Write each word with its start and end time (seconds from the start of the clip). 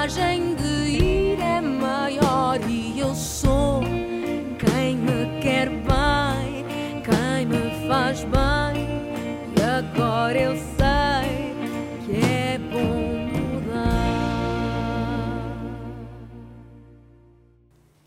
coragem 0.00 0.49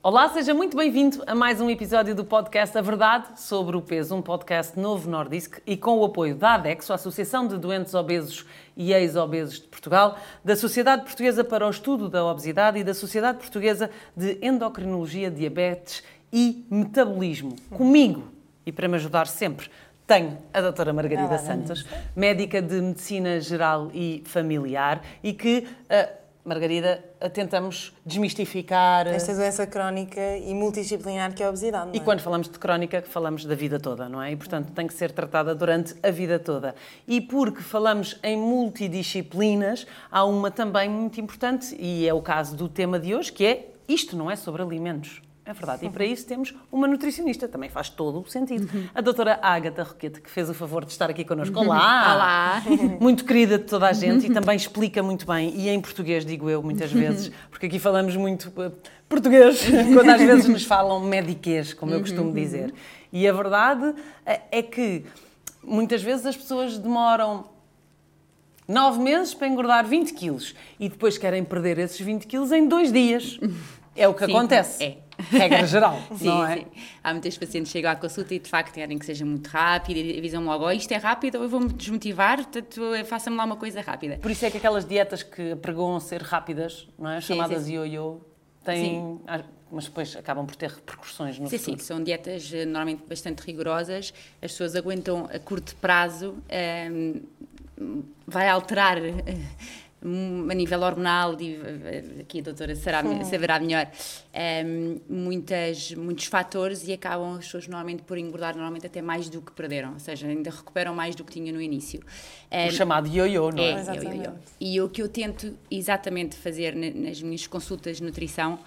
Olá, 0.06 0.28
seja 0.28 0.54
muito 0.54 0.76
bem-vindo 0.76 1.24
a 1.26 1.34
mais 1.34 1.62
um 1.62 1.70
episódio 1.70 2.14
do 2.14 2.26
podcast 2.26 2.78
A 2.78 2.82
Verdade 2.82 3.40
sobre 3.40 3.78
o 3.78 3.82
Peso, 3.82 4.14
um 4.14 4.22
podcast 4.22 4.78
novo 4.78 5.10
Nordisk 5.10 5.60
e 5.66 5.78
com 5.78 5.98
o 6.00 6.04
apoio 6.04 6.36
da 6.36 6.56
ADEXO, 6.56 6.92
a 6.92 6.96
Associação 6.96 7.48
de 7.48 7.58
Doentes 7.58 7.94
Obesos 7.94 8.46
e 8.76 8.92
Ex-Obesos 8.92 9.62
de 9.62 9.68
Portugal, 9.70 10.18
da 10.44 10.58
Sociedade 10.58 11.04
Portuguesa 11.04 11.42
para 11.42 11.66
o 11.66 11.70
Estudo 11.70 12.10
da 12.10 12.22
Obesidade 12.26 12.80
e 12.80 12.84
da 12.84 12.94
Sociedade 12.94 13.38
Portuguesa 13.38 13.90
de 14.14 14.40
Endocrinologia, 14.42 15.32
Diabetes 15.32 16.04
e 16.34 16.66
Metabolismo. 16.70 17.56
Comigo, 17.70 18.26
e 18.66 18.74
para 18.74 18.90
me 18.90 18.96
ajudar 18.96 19.26
sempre, 19.26 19.70
tenho 20.06 20.38
a 20.54 20.60
doutora 20.60 20.92
Margarida 20.92 21.30
Olá, 21.30 21.38
Santos, 21.38 21.86
médica 22.14 22.62
de 22.62 22.82
Medicina 22.82 23.40
Geral 23.40 23.90
e 23.94 24.22
Familiar 24.26 25.02
e 25.24 25.32
que... 25.32 25.66
ah, 25.90 26.23
Margarida, 26.46 27.04
tentamos 27.34 27.94
desmistificar. 28.06 29.08
Esta 29.08 29.34
doença 29.34 29.66
crónica 29.66 30.38
e 30.38 30.54
multidisciplinar 30.54 31.34
que 31.34 31.42
é 31.42 31.46
a 31.46 31.50
obesidade. 31.50 31.88
não 31.88 31.96
E 31.96 31.98
é? 31.98 32.00
quando 32.02 32.20
falamos 32.20 32.50
de 32.50 32.60
crónica, 32.60 33.02
falamos 33.02 33.46
da 33.46 33.56
vida 33.56 33.80
toda, 33.80 34.10
não 34.10 34.22
é? 34.22 34.32
E, 34.32 34.36
portanto, 34.36 34.72
tem 34.74 34.86
que 34.86 34.94
ser 34.94 35.12
tratada 35.12 35.56
durante 35.56 35.96
a 36.04 36.12
vida 36.12 36.38
toda. 36.38 36.76
E 37.08 37.22
porque 37.22 37.62
falamos 37.62 38.20
em 38.22 38.38
multidisciplinas, 38.38 39.88
há 40.12 40.26
uma 40.26 40.52
também 40.52 40.90
muito 40.90 41.22
importante, 41.22 41.76
e 41.80 42.06
é 42.08 42.14
o 42.14 42.22
caso 42.22 42.58
do 42.58 42.68
tema 42.68 43.00
de 43.00 43.16
hoje, 43.16 43.32
que 43.32 43.46
é 43.46 43.70
isto 43.88 44.18
não 44.18 44.30
é 44.30 44.36
sobre 44.36 44.62
alimentos. 44.62 45.22
É 45.46 45.52
verdade. 45.52 45.86
E 45.86 45.90
para 45.90 46.06
isso 46.06 46.26
temos 46.26 46.54
uma 46.72 46.88
nutricionista, 46.88 47.50
também 47.50 47.70
faz 47.70 47.90
todo 47.90 48.22
o 48.22 48.30
sentido. 48.30 48.70
A 48.96 49.02
doutora 49.02 49.40
Ágata 49.42 49.84
Roquete, 49.84 50.22
que 50.22 50.30
fez 50.30 50.50
o 50.50 50.54
favor 50.54 50.86
de 50.86 50.92
estar 50.92 51.10
aqui 51.10 51.26
connosco. 51.26 51.60
Olá! 51.60 52.14
Olá. 52.14 52.64
Muito 53.00 53.26
querida 53.26 53.58
de 53.58 53.66
toda 53.66 53.88
a 53.88 53.94
gente 53.94 54.28
e 54.28 54.34
também 54.34 54.56
explica 54.56 55.04
muito 55.04 55.26
bem, 55.28 55.54
e 55.54 55.68
em 55.70 55.82
português, 55.82 56.26
digo 56.26 56.50
eu, 56.50 56.64
muitas 56.64 56.92
vezes, 56.92 57.30
porque 57.52 57.66
aqui 57.66 57.78
falamos 57.78 58.16
muito 58.16 58.54
eh, 58.58 58.72
português, 59.10 59.66
quando 59.94 60.10
às 60.10 60.22
vezes 60.22 60.48
nos 60.48 60.64
falam 60.64 61.02
mediquês, 61.02 61.74
como 61.74 61.94
eu 61.94 62.00
costumo 62.00 62.34
dizer. 62.34 62.74
E 63.12 63.28
a 63.28 63.34
verdade 63.34 63.94
eh, 64.26 64.42
é 64.50 64.62
que 64.62 65.04
muitas 65.62 66.02
vezes 66.02 66.26
as 66.26 66.38
pessoas 66.38 66.78
demoram 66.78 67.46
nove 68.66 69.00
meses 69.02 69.34
para 69.34 69.48
engordar 69.48 69.86
20 69.86 70.14
quilos 70.14 70.56
e 70.80 70.88
depois 70.88 71.18
querem 71.18 71.44
perder 71.44 71.80
esses 71.80 72.00
20 72.00 72.28
quilos 72.28 72.52
em 72.54 72.66
dois 72.66 72.94
dias. 72.94 73.40
É 73.96 74.08
o 74.08 74.14
que 74.14 74.26
Sim, 74.26 74.32
acontece. 74.32 74.84
é. 74.84 74.98
Regra 75.32 75.66
geral, 75.68 76.02
Sim, 76.16 76.26
não 76.26 76.46
é? 76.46 76.58
sim. 76.58 76.66
Há 77.04 77.12
muitas 77.14 77.38
pacientes 77.38 77.72
que 77.72 77.78
chegam 77.78 77.92
à 77.92 77.96
consulta 77.96 78.34
e 78.34 78.40
de 78.40 78.50
facto 78.50 78.74
querem 78.74 78.98
que 78.98 79.06
seja 79.06 79.26
muito 79.26 79.48
rápido 79.48 79.98
e 79.98 80.18
avisam 80.18 80.44
logo, 80.44 80.66
oh, 80.66 80.72
isto 80.72 80.92
é 80.92 80.98
rápido, 80.98 81.38
eu 81.38 81.50
vou-me 81.50 81.70
desmotivar, 81.70 82.38
portanto 82.38 82.82
faça-me 83.06 83.36
lá 83.38 83.44
uma 83.46 83.56
coisa 83.58 83.82
rápida. 83.82 84.18
Por 84.18 84.32
isso 84.32 84.46
é 84.46 84.52
que 84.52 84.58
aquelas 84.58 84.86
dietas 84.86 85.24
que 85.24 85.56
pregam 85.58 86.00
ser 86.00 86.22
rápidas, 86.22 86.88
não 86.98 87.10
é? 87.10 87.22
Sim, 87.22 87.36
chamadas 87.36 87.64
sim. 87.64 87.74
ioiô, 87.76 88.20
têm. 88.64 89.20
Mas 89.76 89.86
depois 89.86 90.16
acabam 90.16 90.46
por 90.46 90.56
ter 90.56 90.70
repercussões 90.70 91.40
no 91.40 91.50
Sim, 91.50 91.58
futuro. 91.58 91.80
sim, 91.80 91.84
são 91.84 92.04
dietas 92.04 92.52
eh, 92.54 92.64
normalmente 92.64 93.02
bastante 93.10 93.40
rigorosas, 93.40 94.14
as 94.40 94.52
pessoas 94.52 94.76
aguentam 94.76 95.28
a 95.34 95.40
curto 95.40 95.76
prazo, 95.78 96.36
ehm, 96.48 97.22
vai 98.28 98.48
alterar 98.50 99.00
eh, 99.04 99.24
a 100.04 100.54
nível 100.54 100.82
hormonal, 100.82 101.40
e 101.40 101.56
eh, 101.56 102.04
aqui 102.22 102.40
a 102.40 102.44
doutora 102.44 102.76
será, 102.76 103.02
saberá 103.24 103.60
melhor, 103.60 103.90
ehm, 104.34 104.98
muitas, 105.10 105.92
muitos 105.94 106.26
fatores 106.26 106.86
e 106.88 106.94
acabam 106.94 107.38
as 107.38 107.46
pessoas 107.46 107.68
normalmente 107.68 108.04
por 108.04 108.18
engordar 108.18 108.54
normalmente 108.56 108.86
até 108.86 109.02
mais 109.02 109.30
do 109.30 109.42
que 109.42 109.52
perderam, 109.54 109.94
ou 109.94 110.00
seja, 110.00 110.28
ainda 110.28 110.50
recuperam 110.50 110.94
mais 110.94 111.16
do 111.16 111.24
que 111.24 111.32
tinham 111.32 111.54
no 111.56 111.62
início. 111.62 112.00
O 112.02 112.04
Ehm, 112.52 112.72
chamado 112.72 113.08
ioiô, 113.08 113.52
não 113.52 113.64
é? 113.64 113.72
é, 113.72 114.28
eu. 114.28 114.34
E 114.60 114.82
o 114.82 114.90
que 114.90 115.02
eu 115.02 115.08
tento 115.08 115.58
exatamente 115.72 116.36
fazer 116.36 116.76
na- 116.76 116.92
nas 117.08 117.22
minhas 117.22 117.48
consultas 117.48 117.98
de 117.98 118.04
nutrição 118.04 118.60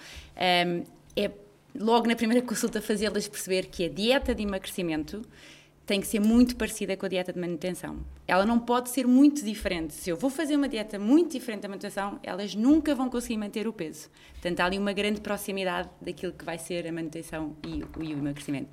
hum, 0.67 0.83
é, 1.15 1.31
logo 1.79 2.07
na 2.09 2.17
primeira 2.17 2.41
consulta, 2.47 2.81
fazê-las 2.81 3.29
perceber 3.29 3.67
que 3.67 3.85
a 3.85 3.89
dieta 3.89 4.35
de 4.35 4.43
emagrecimento 4.43 5.23
tem 5.87 6.01
que 6.01 6.07
ser 6.09 6.19
muito 6.19 6.57
parecida 6.57 6.97
com 6.97 7.07
a 7.07 7.09
dieta 7.09 7.33
de 7.33 7.39
manutenção. 7.39 7.99
Ela 8.27 8.45
não 8.45 8.59
pode 8.59 8.91
ser 8.91 9.07
muito 9.07 9.45
diferente. 9.45 9.95
Se 9.95 10.11
eu 10.11 10.17
vou 10.17 10.29
fazer 10.29 10.57
uma 10.57 10.69
dieta 10.69 10.99
muito 10.99 11.31
diferente 11.31 11.61
da 11.63 11.69
manutenção, 11.69 12.19
elas 12.25 12.57
nunca 12.57 12.93
vão 12.93 13.09
conseguir 13.09 13.37
manter 13.37 13.69
o 13.69 13.73
peso. 13.73 14.11
Portanto, 14.33 14.59
há 14.61 14.65
ali 14.65 14.79
uma 14.79 14.93
grande 14.93 15.21
proximidade 15.21 15.89
daquilo 16.01 16.33
que 16.33 16.45
vai 16.45 16.59
ser 16.59 16.89
a 16.89 16.93
manutenção 16.93 17.57
e, 17.65 17.79
e 18.05 18.15
o 18.15 18.19
emagrecimento. 18.19 18.69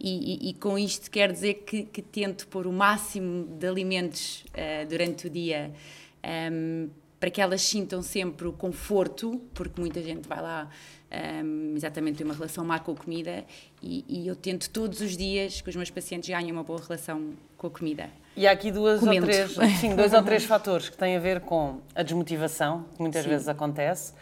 E, 0.00 0.48
e- 0.48 0.50
e 0.50 0.54
com 0.54 0.76
isto 0.76 1.08
quero 1.08 1.32
dizer 1.32 1.54
que, 1.64 1.84
que 1.84 2.02
tento 2.02 2.48
pôr 2.48 2.66
o 2.66 2.72
máximo 2.72 3.46
de 3.46 3.66
alimentos 3.68 4.44
eh, 4.52 4.84
durante 4.86 5.28
o 5.28 5.30
dia 5.30 5.72
ehm, 6.20 6.88
para 7.18 7.30
que 7.30 7.40
elas 7.40 7.62
sintam 7.62 8.02
sempre 8.02 8.46
o 8.46 8.52
conforto, 8.52 9.40
porque 9.54 9.80
muita 9.80 10.02
gente 10.02 10.28
vai 10.28 10.40
lá 10.42 10.68
ehm, 11.10 11.74
exatamente 11.74 12.18
ter 12.18 12.24
uma 12.24 12.34
relação 12.34 12.64
má 12.64 12.78
com 12.78 12.92
a 12.92 12.94
comida 12.94 13.44
e, 13.82 14.04
e 14.08 14.26
eu 14.28 14.36
tento 14.36 14.68
todos 14.70 15.00
os 15.00 15.16
dias 15.16 15.60
que 15.60 15.68
os 15.70 15.76
meus 15.76 15.90
pacientes 15.90 16.28
ganhem 16.28 16.52
uma 16.52 16.62
boa 16.62 16.80
relação 16.80 17.32
com 17.56 17.66
a 17.68 17.70
comida. 17.70 18.10
E 18.36 18.46
há 18.46 18.50
aqui 18.52 18.70
duas 18.70 19.02
ou 19.02 19.08
três, 19.22 19.56
sim, 19.80 19.96
dois 19.96 20.12
ou 20.12 20.22
três 20.22 20.44
fatores 20.44 20.90
que 20.90 20.96
têm 20.96 21.16
a 21.16 21.20
ver 21.20 21.40
com 21.40 21.80
a 21.94 22.02
desmotivação, 22.02 22.84
que 22.94 23.00
muitas 23.00 23.22
Sim. 23.22 23.30
vezes 23.30 23.48
acontece, 23.48 24.12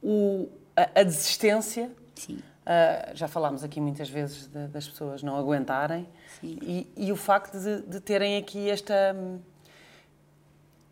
o, 0.00 0.48
a, 0.76 1.00
a 1.00 1.02
desistência. 1.02 1.90
Sim. 2.14 2.38
ah, 2.64 3.10
já 3.14 3.26
falámos 3.26 3.64
aqui 3.64 3.80
muitas 3.80 4.08
vezes 4.08 4.46
de- 4.46 4.68
das 4.68 4.88
pessoas 4.88 5.20
não 5.24 5.36
aguentarem 5.36 6.06
e, 6.40 6.86
e 6.96 7.10
o 7.10 7.16
facto 7.16 7.58
de, 7.58 7.82
de 7.82 7.98
terem 8.00 8.36
aqui 8.36 8.70
esta 8.70 8.94
hum, 9.16 9.40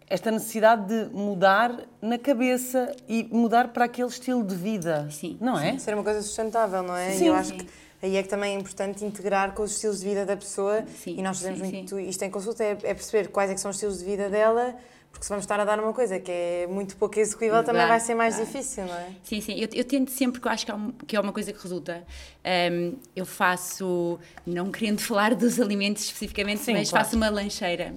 esta 0.08 0.30
necessidade 0.30 0.86
de 0.86 1.14
mudar 1.14 1.74
na 2.00 2.18
cabeça 2.18 2.94
e 3.08 3.24
mudar 3.30 3.68
para 3.68 3.84
aquele 3.86 4.08
estilo 4.08 4.44
de 4.44 4.54
vida, 4.54 5.08
Sim, 5.10 5.36
não 5.40 5.58
é? 5.58 5.78
Ser 5.78 5.94
uma 5.94 6.04
coisa 6.04 6.20
sustentável, 6.22 6.82
não 6.82 6.96
é? 6.96 7.12
Sim. 7.12 7.26
Eu 7.28 7.34
acho 7.34 7.50
Sim. 7.50 7.58
que 7.58 7.66
aí 8.02 8.16
é 8.16 8.22
que 8.22 8.28
também 8.28 8.56
é 8.56 8.58
importante 8.58 9.04
integrar 9.04 9.52
com 9.52 9.62
os 9.62 9.72
estilos 9.72 10.00
de 10.00 10.06
vida 10.08 10.26
da 10.26 10.36
pessoa 10.36 10.84
Sim, 11.02 11.16
e 11.18 11.22
nós 11.22 11.38
fazemos 11.38 11.60
sim, 11.60 11.66
muito 11.72 11.98
isto 12.00 12.22
em 12.22 12.30
consulta, 12.30 12.62
é, 12.64 12.70
é 12.70 12.94
perceber 12.94 13.28
quais 13.28 13.50
é 13.50 13.54
que 13.54 13.60
são 13.60 13.70
os 13.70 13.76
estilos 13.76 13.98
de 14.00 14.04
vida 14.04 14.28
dela, 14.28 14.74
porque 15.10 15.24
se 15.24 15.28
vamos 15.28 15.44
estar 15.44 15.60
a 15.60 15.64
dar 15.64 15.78
uma 15.78 15.92
coisa 15.92 16.18
que 16.18 16.30
é 16.32 16.66
muito 16.66 16.96
pouco 16.96 17.18
execuível, 17.20 17.62
também 17.62 17.82
Dá, 17.82 17.88
vai 17.88 18.00
ser 18.00 18.14
mais 18.14 18.36
difícil, 18.38 18.86
não 18.86 18.94
é? 18.94 19.08
Sim, 19.22 19.40
sim. 19.42 19.54
Eu, 19.60 19.68
eu 19.74 19.84
tento 19.84 20.10
sempre, 20.10 20.40
que 20.40 20.48
eu 20.48 20.50
acho 20.52 20.64
que 20.64 20.72
é, 20.72 20.74
um- 20.74 20.92
que 21.06 21.14
é 21.16 21.20
uma 21.20 21.32
coisa 21.32 21.52
que 21.52 21.62
resulta. 21.62 22.02
Ehm, 22.42 22.94
eu 23.14 23.26
faço, 23.26 24.18
não 24.46 24.72
querendo 24.72 24.98
falar 25.04 25.34
dos 25.34 25.60
alimentos 25.60 26.02
especificamente, 26.04 26.62
Sim, 26.62 26.72
mas 26.72 26.88
claro. 26.90 27.04
faço 27.04 27.16
uma 27.16 27.28
lancheira 27.28 27.94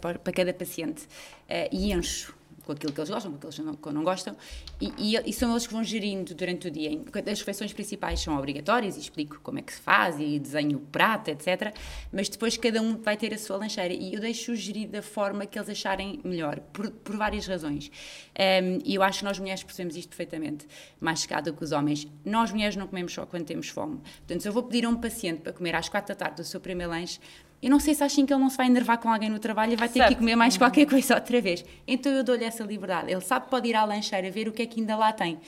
para, 0.00 0.18
para 0.18 0.32
cada 0.32 0.52
paciente 0.52 1.08
eh, 1.48 1.68
e 1.72 1.92
encho 1.92 2.36
com 2.64 2.72
aquilo 2.72 2.92
que 2.92 3.00
eles 3.00 3.08
gostam, 3.08 3.30
com 3.32 3.38
aquilo 3.38 3.50
que 3.50 3.60
eles 3.60 3.66
não, 3.66 3.74
que 3.74 3.90
não 3.94 4.04
gostam, 4.04 4.36
e, 4.78 4.92
e- 4.98 5.30
e 5.30 5.32
são 5.32 5.50
eles 5.52 5.66
que 5.66 5.72
vão 5.72 5.82
gerindo 5.82 6.34
durante 6.34 6.68
o 6.68 6.70
dia. 6.70 7.00
As 7.32 7.38
refeições 7.38 7.72
principais 7.72 8.20
são 8.20 8.36
obrigatórias 8.36 8.98
e 8.98 9.00
explico 9.00 9.40
como 9.42 9.58
é 9.58 9.62
que 9.62 9.72
se 9.72 9.80
faz 9.80 10.20
e 10.20 10.38
desenho 10.38 10.76
o 10.76 10.80
prato, 10.82 11.28
etc. 11.30 11.74
Mas 12.12 12.28
depois 12.28 12.58
cada 12.58 12.82
um 12.82 12.98
vai 12.98 13.16
ter 13.16 13.32
a 13.32 13.38
sua 13.38 13.56
lancheira 13.56 13.94
e 13.94 14.12
eu 14.12 14.20
deixo-o 14.20 14.54
gerir 14.54 14.86
da 14.86 15.00
forma 15.00 15.46
que 15.46 15.58
eles 15.58 15.70
acharem 15.70 16.20
melhor, 16.22 16.60
por, 16.74 16.90
por 16.90 17.16
várias 17.16 17.46
razões. 17.46 17.90
Ehm, 18.34 18.80
e 18.84 18.94
eu 18.96 19.02
acho 19.02 19.20
que 19.20 19.24
nós 19.24 19.38
mulheres 19.38 19.62
percebemos 19.62 19.96
isto 19.96 20.10
perfeitamente, 20.10 20.66
mais 21.00 21.20
chegada 21.22 21.50
que 21.50 21.64
os 21.64 21.72
homens. 21.72 22.06
Nós 22.22 22.52
mulheres 22.52 22.76
não 22.76 22.86
comemos 22.86 23.14
só 23.14 23.24
quando 23.24 23.46
temos 23.46 23.70
fome. 23.70 23.96
Portanto, 24.18 24.42
se 24.42 24.46
eu 24.48 24.52
vou 24.52 24.62
pedir 24.64 24.84
a 24.84 24.90
um 24.90 24.96
paciente 24.96 25.40
para 25.40 25.54
comer 25.54 25.74
às 25.74 25.88
quatro 25.88 26.14
da 26.14 26.18
tarde 26.22 26.42
o 26.42 26.44
seu 26.44 26.60
primeiro 26.60 26.92
lanche, 26.92 27.18
eu 27.62 27.70
não 27.70 27.80
sei 27.80 27.94
se 27.94 28.04
acham 28.04 28.24
que 28.24 28.32
ele 28.32 28.40
não 28.40 28.50
se 28.50 28.56
vai 28.56 28.66
enervar 28.66 28.98
com 28.98 29.08
alguém 29.10 29.28
no 29.28 29.38
trabalho 29.38 29.72
e 29.72 29.76
vai 29.76 29.88
ter 29.88 29.98
Certo. 30.00 30.08
que 30.10 30.16
comer 30.16 30.36
mais 30.36 30.56
qualquer 30.56 30.86
coisa 30.86 31.14
outra 31.16 31.40
vez. 31.40 31.64
Então 31.86 32.12
eu 32.12 32.22
dou-lhe 32.22 32.44
essa 32.44 32.62
liberdade. 32.64 33.10
Ele 33.10 33.20
sabe 33.20 33.46
que 33.46 33.50
pode 33.50 33.68
ir 33.68 33.74
à 33.74 33.84
lancheira 33.84 34.30
ver 34.30 34.46
o 34.48 34.52
que 34.52 34.62
é 34.62 34.66
que 34.66 34.80
ainda 34.80 34.96
lá 34.96 35.12
tem. 35.12 35.38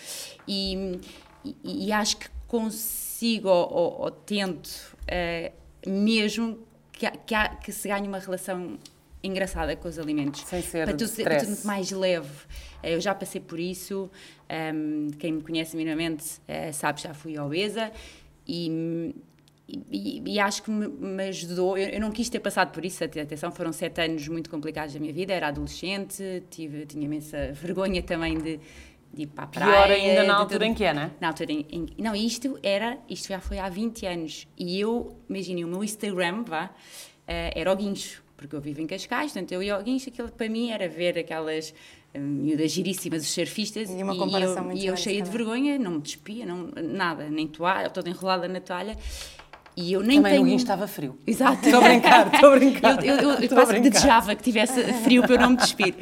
E, 0.48 0.98
e- 1.44 1.86
e 1.86 1.92
acho 1.92 2.16
que 2.16 2.28
consigo 2.48 3.48
ou, 3.48 3.72
ou- 3.72 4.00
ou 4.02 4.10
tento 4.10 4.96
eh, 5.06 5.52
mesmo 5.86 6.58
que, 6.92 7.08
que, 7.26 7.34
há- 7.34 7.48
que 7.56 7.70
se 7.72 7.86
ganhe 7.88 8.06
uma 8.08 8.18
relação 8.18 8.78
engraçada 9.22 9.76
com 9.76 9.86
os 9.88 9.98
alimentos. 9.98 10.40
Sem 10.42 10.62
ser 10.62 10.86
para 10.86 10.96
tudo, 10.96 11.08
ser- 11.08 11.24
para 11.24 11.36
tudo 11.40 11.48
stress. 11.50 11.66
mais 11.66 11.90
leve. 11.90 12.28
Eh, 12.82 12.94
Eu 12.94 13.00
já 13.00 13.14
passei 13.14 13.40
por 13.40 13.58
isso. 13.60 14.10
ehm, 14.48 15.10
quem 15.18 15.32
me 15.32 15.42
conhece 15.42 15.76
minimamente 15.76 16.24
eh, 16.48 16.72
sabe 16.72 17.00
que 17.00 17.06
já 17.06 17.14
fui 17.14 17.38
obesa 17.38 17.92
e, 18.48 19.14
e, 19.90 20.22
e 20.26 20.40
acho 20.40 20.62
que 20.62 20.70
me, 20.70 20.88
me 20.88 21.28
ajudou. 21.28 21.76
Eu, 21.76 21.88
eu 21.88 22.00
não 22.00 22.10
quis 22.10 22.28
ter 22.28 22.40
passado 22.40 22.72
por 22.72 22.84
isso. 22.84 23.02
Atenção, 23.04 23.50
foram 23.52 23.72
sete 23.72 24.00
anos 24.00 24.26
muito 24.28 24.48
complicados 24.50 24.94
da 24.94 25.00
minha 25.00 25.12
vida. 25.12 25.32
Era 25.32 25.48
adolescente, 25.48 26.42
tive, 26.50 26.86
tinha 26.86 27.04
imensa 27.04 27.50
vergonha 27.54 28.02
também 28.02 28.38
de, 28.38 28.58
de 29.12 29.22
ir 29.22 29.26
para 29.28 29.44
a 29.44 29.46
praia. 29.46 29.72
Pior 29.86 29.90
ainda 29.90 30.24
na 30.24 30.34
altura 30.36 30.66
em 30.66 30.74
que 30.74 30.84
é, 30.84 30.92
não 30.94 31.02
é? 31.02 31.10
Na 31.20 31.28
altura 31.28 31.52
em, 31.52 31.66
em- 31.70 31.86
Não, 31.98 32.14
isto 32.14 32.58
era. 32.62 32.98
Isto 33.08 33.28
já 33.28 33.40
foi 33.40 33.58
há 33.58 33.68
20 33.68 34.06
anos. 34.06 34.46
E 34.58 34.80
eu, 34.80 35.16
imaginem, 35.28 35.64
o 35.64 35.68
meu 35.68 35.84
Instagram, 35.84 36.44
vá, 36.44 36.70
eh, 37.26 37.52
era 37.54 37.72
o 37.72 37.76
guincho. 37.76 38.22
Porque 38.36 38.56
eu 38.56 38.60
vivo 38.60 38.80
em 38.80 38.86
Cascais, 38.86 39.32
portanto 39.32 39.52
eu 39.52 39.62
ia 39.62 39.74
ao 39.74 39.82
guincho, 39.82 40.08
aquilo 40.08 40.30
para 40.30 40.48
mim 40.48 40.70
era 40.70 40.88
ver 40.88 41.18
aquelas 41.18 41.74
miúdas 42.14 42.70
giríssimas, 42.72 43.22
os 43.22 43.28
surfistas, 43.28 43.90
E 43.90 44.02
uma 44.02 44.14
e, 44.14 44.18
comparação 44.18 44.56
eu, 44.58 44.64
muito 44.64 44.82
e 44.82 44.86
eu 44.86 44.96
cheia 44.96 45.22
de 45.22 45.28
vergonha, 45.30 45.78
não 45.78 45.90
me 45.92 46.00
despia, 46.00 46.46
não, 46.46 46.70
nada, 46.82 47.28
nem 47.28 47.46
toalha, 47.46 47.90
toda 47.90 48.08
enrolada 48.08 48.48
na 48.48 48.58
toalha. 48.60 48.96
E 49.80 49.92
eu 49.94 50.00
nem 50.02 50.18
Também 50.18 50.32
tenho... 50.32 50.42
no 50.42 50.48
Guinho 50.48 50.56
estava 50.58 50.86
frio. 50.86 51.16
Exato. 51.26 51.64
Estou 51.64 51.80
a 51.80 51.84
brincar, 51.88 52.34
estou 52.34 52.52
a 52.52 52.56
brincar. 52.56 53.04
Eu, 53.04 53.14
eu, 53.16 53.30
eu, 53.30 53.48
quase 53.48 53.80
que 53.80 53.88
desejava 53.90 54.34
que 54.34 54.42
tivesse 54.42 54.82
frio 55.04 55.22
para 55.22 55.34
eu 55.34 55.38
não 55.40 55.50
me 55.50 55.56
despir. 55.56 55.94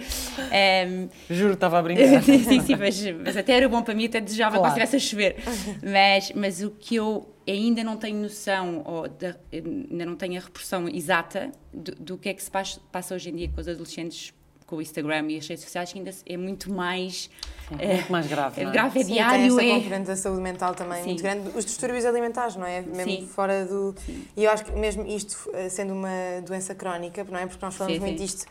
Ehm, 0.50 1.08
Juro, 1.30 1.54
estava 1.54 1.78
a 1.78 1.82
brincar. 1.82 2.22
sim, 2.22 2.60
sim, 2.60 2.76
mas, 2.76 3.00
mas 3.24 3.36
até 3.36 3.52
era 3.52 3.68
bom 3.68 3.82
para 3.82 3.94
mim, 3.94 4.06
até 4.06 4.20
desejava 4.20 4.58
Claro. 4.58 4.74
que 4.74 4.80
estivesse 4.80 4.96
a 4.96 5.08
chover. 5.10 5.36
Mas, 5.82 6.32
mas 6.34 6.62
o 6.62 6.70
que 6.70 6.96
eu 6.96 7.28
ainda 7.46 7.82
não 7.84 7.96
tenho 7.96 8.20
noção, 8.20 8.82
ou 8.84 9.08
da- 9.08 9.36
ainda 9.52 10.04
não 10.06 10.16
tenho 10.16 10.36
a 10.38 10.44
reprodução 10.44 10.88
exata 10.88 11.50
do, 11.72 11.92
do 11.94 12.18
que 12.18 12.28
é 12.28 12.34
que 12.34 12.42
se 12.42 12.50
passa, 12.50 12.80
passa 12.92 13.14
hoje 13.14 13.30
em 13.30 13.36
dia 13.36 13.48
com 13.48 13.60
os 13.60 13.68
adolescentes, 13.68 14.32
com 14.68 14.76
o 14.76 14.82
Instagram 14.82 15.30
e 15.30 15.38
as 15.38 15.48
redes 15.48 15.64
sociais, 15.64 15.90
que 15.90 15.98
ainda 15.98 16.10
é 16.26 16.36
muito 16.36 16.70
mais. 16.70 17.30
É 17.78 17.94
muito 17.94 18.12
mais 18.12 18.26
grave. 18.26 18.60
É 18.60 18.64
é? 18.64 18.70
grave, 18.70 19.00
é 19.00 19.02
Sim, 19.02 19.12
diário, 19.14 19.38
tem 19.38 19.46
esta 19.46 19.62
é. 19.64 19.74
componente 19.74 20.06
da 20.06 20.16
saúde 20.16 20.42
mental 20.42 20.74
também 20.74 20.98
Sim. 20.98 21.06
muito 21.06 21.22
grande. 21.22 21.48
Os 21.56 21.64
distúrbios 21.64 22.04
alimentares, 22.04 22.54
não 22.54 22.66
é? 22.66 22.82
Mesmo 22.82 23.12
Sim. 23.12 23.26
fora 23.26 23.64
do... 23.64 23.94
E 24.36 24.44
eu 24.44 24.50
acho 24.50 24.66
que 24.66 24.72
mesmo 24.72 25.06
isto 25.06 25.50
eh, 25.54 25.70
sendo 25.70 25.94
uma 25.94 26.42
doença 26.46 26.74
crónica, 26.74 27.24
não 27.24 27.38
é? 27.38 27.46
Porque 27.46 27.64
nós 27.64 27.74
falamos 27.74 27.96
Sim, 27.98 28.04
muito 28.04 28.18
sim. 28.18 28.24
disto... 28.24 28.46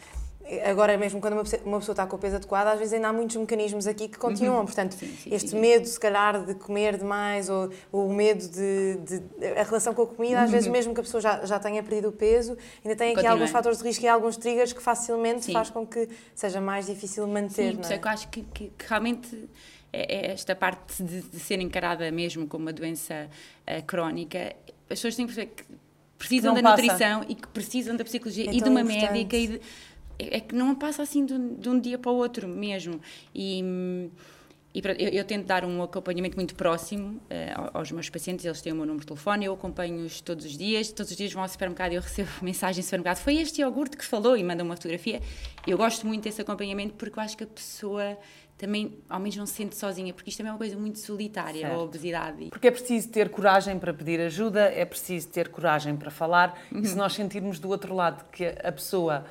Agora, 0.66 0.98
mesmo 0.98 1.20
quando 1.20 1.34
uma 1.34 1.44
pessoa, 1.44 1.62
uma 1.66 1.80
pessoa 1.80 1.94
está 1.94 2.06
com 2.08 2.16
o 2.16 2.20
peso 2.20 2.38
adequado, 2.38 2.68
às 2.68 2.80
vezes 2.80 2.94
ainda 2.94 3.10
há 3.10 3.14
muitos 3.14 3.36
mecanismos 3.36 3.86
aqui 3.88 4.08
que 4.08 4.18
continuam. 4.18 4.66
Portanto, 4.66 4.94
Uhum. 4.94 5.00
Sim, 5.00 5.16
sim, 5.18 5.30
este 5.34 5.50
sim. 5.50 5.60
medo, 5.60 5.86
se 5.86 6.00
calhar, 6.00 6.46
de 6.46 6.56
comer 6.56 6.98
demais 6.98 7.50
ou, 7.50 7.70
ou 7.92 8.08
o 8.10 8.14
medo 8.14 8.48
de, 8.48 8.96
de- 8.98 9.46
A 9.60 9.64
relação 9.64 9.94
com 9.94 10.04
a 10.04 10.08
comida, 10.08 10.42
às 10.42 10.50
vezes, 10.52 10.68
mesmo 10.70 10.94
que 10.94 11.00
a 11.00 11.04
pessoa 11.04 11.20
já, 11.22 11.46
já 11.46 11.60
tenha 11.60 11.82
perdido 11.84 12.10
o 12.10 12.12
peso, 12.12 12.58
ainda 12.84 12.96
tem 12.96 13.08
aqui 13.08 13.16
Continua. 13.16 13.32
alguns 13.34 13.50
fatores 13.52 13.78
de 13.80 13.84
risco 13.84 14.06
e 14.06 14.08
alguns 14.08 14.38
triggers 14.38 14.72
que 14.74 14.82
facilmente 14.82 15.52
faz 15.52 15.70
com 15.70 15.86
que 15.86 16.08
seja 16.34 16.62
mais 16.62 16.86
difícil 16.86 17.28
manter. 17.28 17.74
Sim, 17.74 17.80
não 17.82 17.90
é? 17.90 17.94
é 17.94 17.98
eu 18.04 18.10
acho 18.10 18.28
que, 18.30 18.42
que- 18.44 18.72
que 18.78 18.86
realmente 18.88 19.50
é- 19.92 20.28
é 20.28 20.32
esta 20.32 20.56
parte 20.56 21.04
de, 21.04 21.22
de 21.22 21.40
ser 21.40 21.60
encarada 21.60 22.10
mesmo 22.12 22.48
como 22.48 22.66
uma 22.66 22.74
doença 22.74 23.30
eh, 23.66 23.82
crónica, 23.82 24.56
as 24.90 25.00
pessoas 25.00 25.16
têm 25.16 25.28
que 25.28 25.34
perceber 25.34 25.54
que 25.56 25.64
precisam 26.18 26.54
da 26.54 26.62
passa. 26.62 26.82
nutrição 26.82 27.26
e 27.28 27.36
que 27.36 27.48
precisam 27.50 27.96
da 27.96 28.04
psicologia 28.04 28.50
É 28.50 28.54
e 28.54 28.62
de 28.62 28.70
uma 28.70 28.82
importante. 28.82 29.12
médica 29.14 29.38
e 29.38 29.48
de- 29.48 29.62
é, 30.20 30.38
é 30.38 30.40
que 30.40 30.54
não 30.56 30.74
passa 30.76 31.02
assim 31.04 31.26
de 31.26 31.34
um, 31.34 31.56
de 31.56 31.70
um 31.70 31.80
dia 31.80 31.98
para 31.98 32.12
o 32.12 32.16
outro 32.16 32.48
mesmo. 32.48 33.00
E, 33.34 34.10
e 34.74 34.82
pronto, 34.82 35.00
eu, 35.02 35.10
eu 35.10 35.24
tento 35.24 35.46
dar 35.46 35.66
um 35.66 35.82
acompanhamento 35.82 36.36
muito 36.36 36.54
próximo 36.54 37.20
ao- 37.56 37.78
aos 37.80 37.92
meus 37.92 38.10
pacientes, 38.10 38.46
eles 38.46 38.62
têm 38.62 38.74
o 38.74 38.76
meu 38.76 38.86
número 38.86 39.02
de 39.02 39.08
telefone, 39.08 39.46
eu 39.46 39.54
acompanho-os 39.54 40.22
todos 40.22 40.46
os 40.46 40.58
dias, 40.58 40.92
todos 40.92 41.12
os 41.12 41.18
dias 41.18 41.34
vão 41.34 41.42
ao 41.42 41.50
supermercado 41.50 41.94
e 41.94 41.96
eu 41.96 42.02
recebo 42.02 42.30
mensagem 42.44 42.82
do 42.82 42.86
supermercado, 42.86 43.18
foi 43.18 43.38
este 43.38 43.62
iogurte 43.62 43.98
que 43.98 44.06
falou 44.06 44.38
e 44.38 44.44
mandam 44.44 44.66
uma 44.66 44.76
fotografia. 44.76 45.22
Eu 45.66 45.78
gosto 45.78 46.06
muito 46.06 46.24
desse 46.24 46.42
acompanhamento 46.42 46.94
porque 46.96 47.18
eu 47.18 47.24
acho 47.24 47.36
que 47.38 47.44
a 47.44 47.48
pessoa 47.48 48.18
também, 48.58 48.98
ao 49.08 49.20
menos, 49.20 49.36
não 49.38 49.46
se 49.46 49.54
sente 49.54 49.76
sozinha, 49.78 50.12
porque 50.12 50.32
isto 50.32 50.38
também 50.40 50.50
é 50.50 50.54
uma 50.54 50.58
coisa 50.58 50.76
muito 50.76 50.98
solitária, 50.98 51.62
Certo. 51.62 51.74
a 51.76 51.78
obesidade. 51.84 52.48
Porque 52.50 52.68
é 52.68 52.72
preciso 52.72 53.08
ter 53.10 53.30
coragem 53.30 53.78
para 53.78 53.94
pedir 53.94 54.20
ajuda, 54.20 54.62
é 54.62 54.84
preciso 54.84 55.28
ter 55.30 55.50
coragem 55.50 55.96
para 55.96 56.10
falar, 56.10 56.60
e 56.72 56.76
Uhum. 56.78 56.84
se 56.84 56.96
nós 56.96 57.14
sentirmos 57.14 57.60
do 57.60 57.70
outro 57.70 57.94
lado 57.94 58.26
que 58.32 58.44
a 58.64 58.72
pessoa 58.72 59.26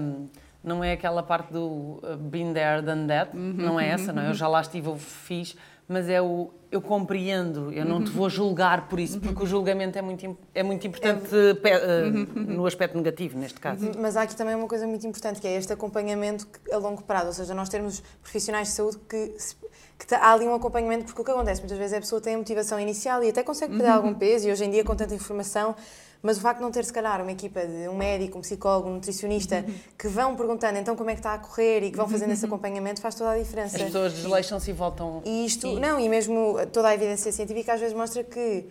hum, 0.00 0.28
não 0.62 0.82
é 0.84 0.92
aquela 0.92 1.22
parte 1.22 1.52
do 1.52 2.00
uh, 2.02 2.16
been 2.16 2.52
there, 2.52 2.82
done 2.82 3.06
that, 3.08 3.36
Uhum. 3.36 3.52
não 3.56 3.80
é 3.80 3.88
essa, 3.88 4.12
não 4.12 4.22
é? 4.22 4.30
Eu 4.30 4.34
já 4.34 4.46
lá 4.46 4.60
estive, 4.60 4.86
eu 4.88 4.96
fiz, 4.96 5.56
mas 5.88 6.08
é 6.08 6.22
o 6.22 6.50
eu 6.70 6.80
compreendo, 6.80 7.70
eu 7.72 7.84
não 7.84 8.02
te 8.02 8.08
Uhum. 8.10 8.16
vou 8.16 8.30
julgar 8.30 8.88
por 8.88 8.98
isso, 8.98 9.20
porque 9.20 9.42
o 9.42 9.46
julgamento 9.46 9.98
é 9.98 10.00
muito, 10.00 10.38
é 10.54 10.62
muito 10.62 10.86
importante 10.86 11.28
pe- 11.60 11.76
uh, 11.76 12.50
no 12.50 12.64
aspecto 12.64 12.96
negativo, 12.96 13.36
neste 13.38 13.60
caso. 13.60 13.90
Mas 13.98 14.16
há 14.16 14.22
aqui 14.22 14.34
também 14.34 14.54
uma 14.54 14.66
coisa 14.68 14.86
muito 14.86 15.06
importante, 15.06 15.38
que 15.40 15.46
é 15.46 15.54
este 15.56 15.70
acompanhamento 15.72 16.46
a 16.72 16.76
longo 16.78 17.02
prazo, 17.02 17.26
ou 17.26 17.32
seja, 17.34 17.52
nós 17.54 17.68
termos 17.68 18.00
profissionais 18.22 18.68
de 18.68 18.74
saúde 18.74 18.98
que, 19.06 19.34
se- 19.36 19.54
que 19.98 20.14
há 20.14 20.32
ali 20.32 20.46
um 20.46 20.54
acompanhamento, 20.54 21.04
porque 21.04 21.20
o 21.20 21.24
que 21.24 21.30
acontece? 21.30 21.60
Muitas 21.60 21.76
vezes 21.76 21.92
é 21.92 21.96
a 21.98 22.00
pessoa 22.00 22.20
tem 22.22 22.36
a 22.36 22.38
motivação 22.38 22.80
inicial 22.80 23.22
e 23.22 23.28
até 23.28 23.42
consegue 23.42 23.72
perder 23.74 23.90
algum 23.90 24.14
peso, 24.14 24.48
e 24.48 24.52
hoje 24.52 24.64
em 24.64 24.70
dia 24.70 24.82
com 24.84 24.94
tanta 24.96 25.14
informação, 25.14 25.74
mas 26.22 26.38
o 26.38 26.40
facto 26.40 26.58
de 26.58 26.62
não 26.62 26.70
ter, 26.70 26.84
se 26.84 26.92
calhar, 26.92 27.20
uma 27.20 27.32
equipa 27.32 27.66
de 27.66 27.88
um 27.88 27.96
médico, 27.96 28.38
um 28.38 28.40
psicólogo, 28.40 28.88
um 28.88 28.94
nutricionista, 28.94 29.64
que 29.98 30.06
vão 30.08 30.36
perguntando 30.36 30.78
então 30.78 30.94
como 30.94 31.10
é 31.10 31.14
que 31.14 31.18
está 31.20 31.34
a 31.34 31.38
correr 31.38 31.82
e 31.82 31.90
que 31.90 31.96
vão 31.96 32.08
fazendo 32.08 32.32
esse 32.32 32.44
acompanhamento, 32.44 33.00
faz 33.00 33.14
toda 33.14 33.32
a 33.32 33.38
diferença. 33.38 33.76
As 33.76 33.82
pessoas 33.82 34.12
desleixam-se 34.14 34.70
e 34.70 34.72
voltam. 34.72 35.20
E 35.24 35.44
isto, 35.44 35.66
Sim. 35.68 35.80
não, 35.80 35.98
e 35.98 36.08
mesmo 36.08 36.56
toda 36.72 36.88
a 36.88 36.94
evidência 36.94 37.32
científica 37.32 37.74
às 37.74 37.80
vezes 37.80 37.94
mostra 37.94 38.22
que 38.22 38.66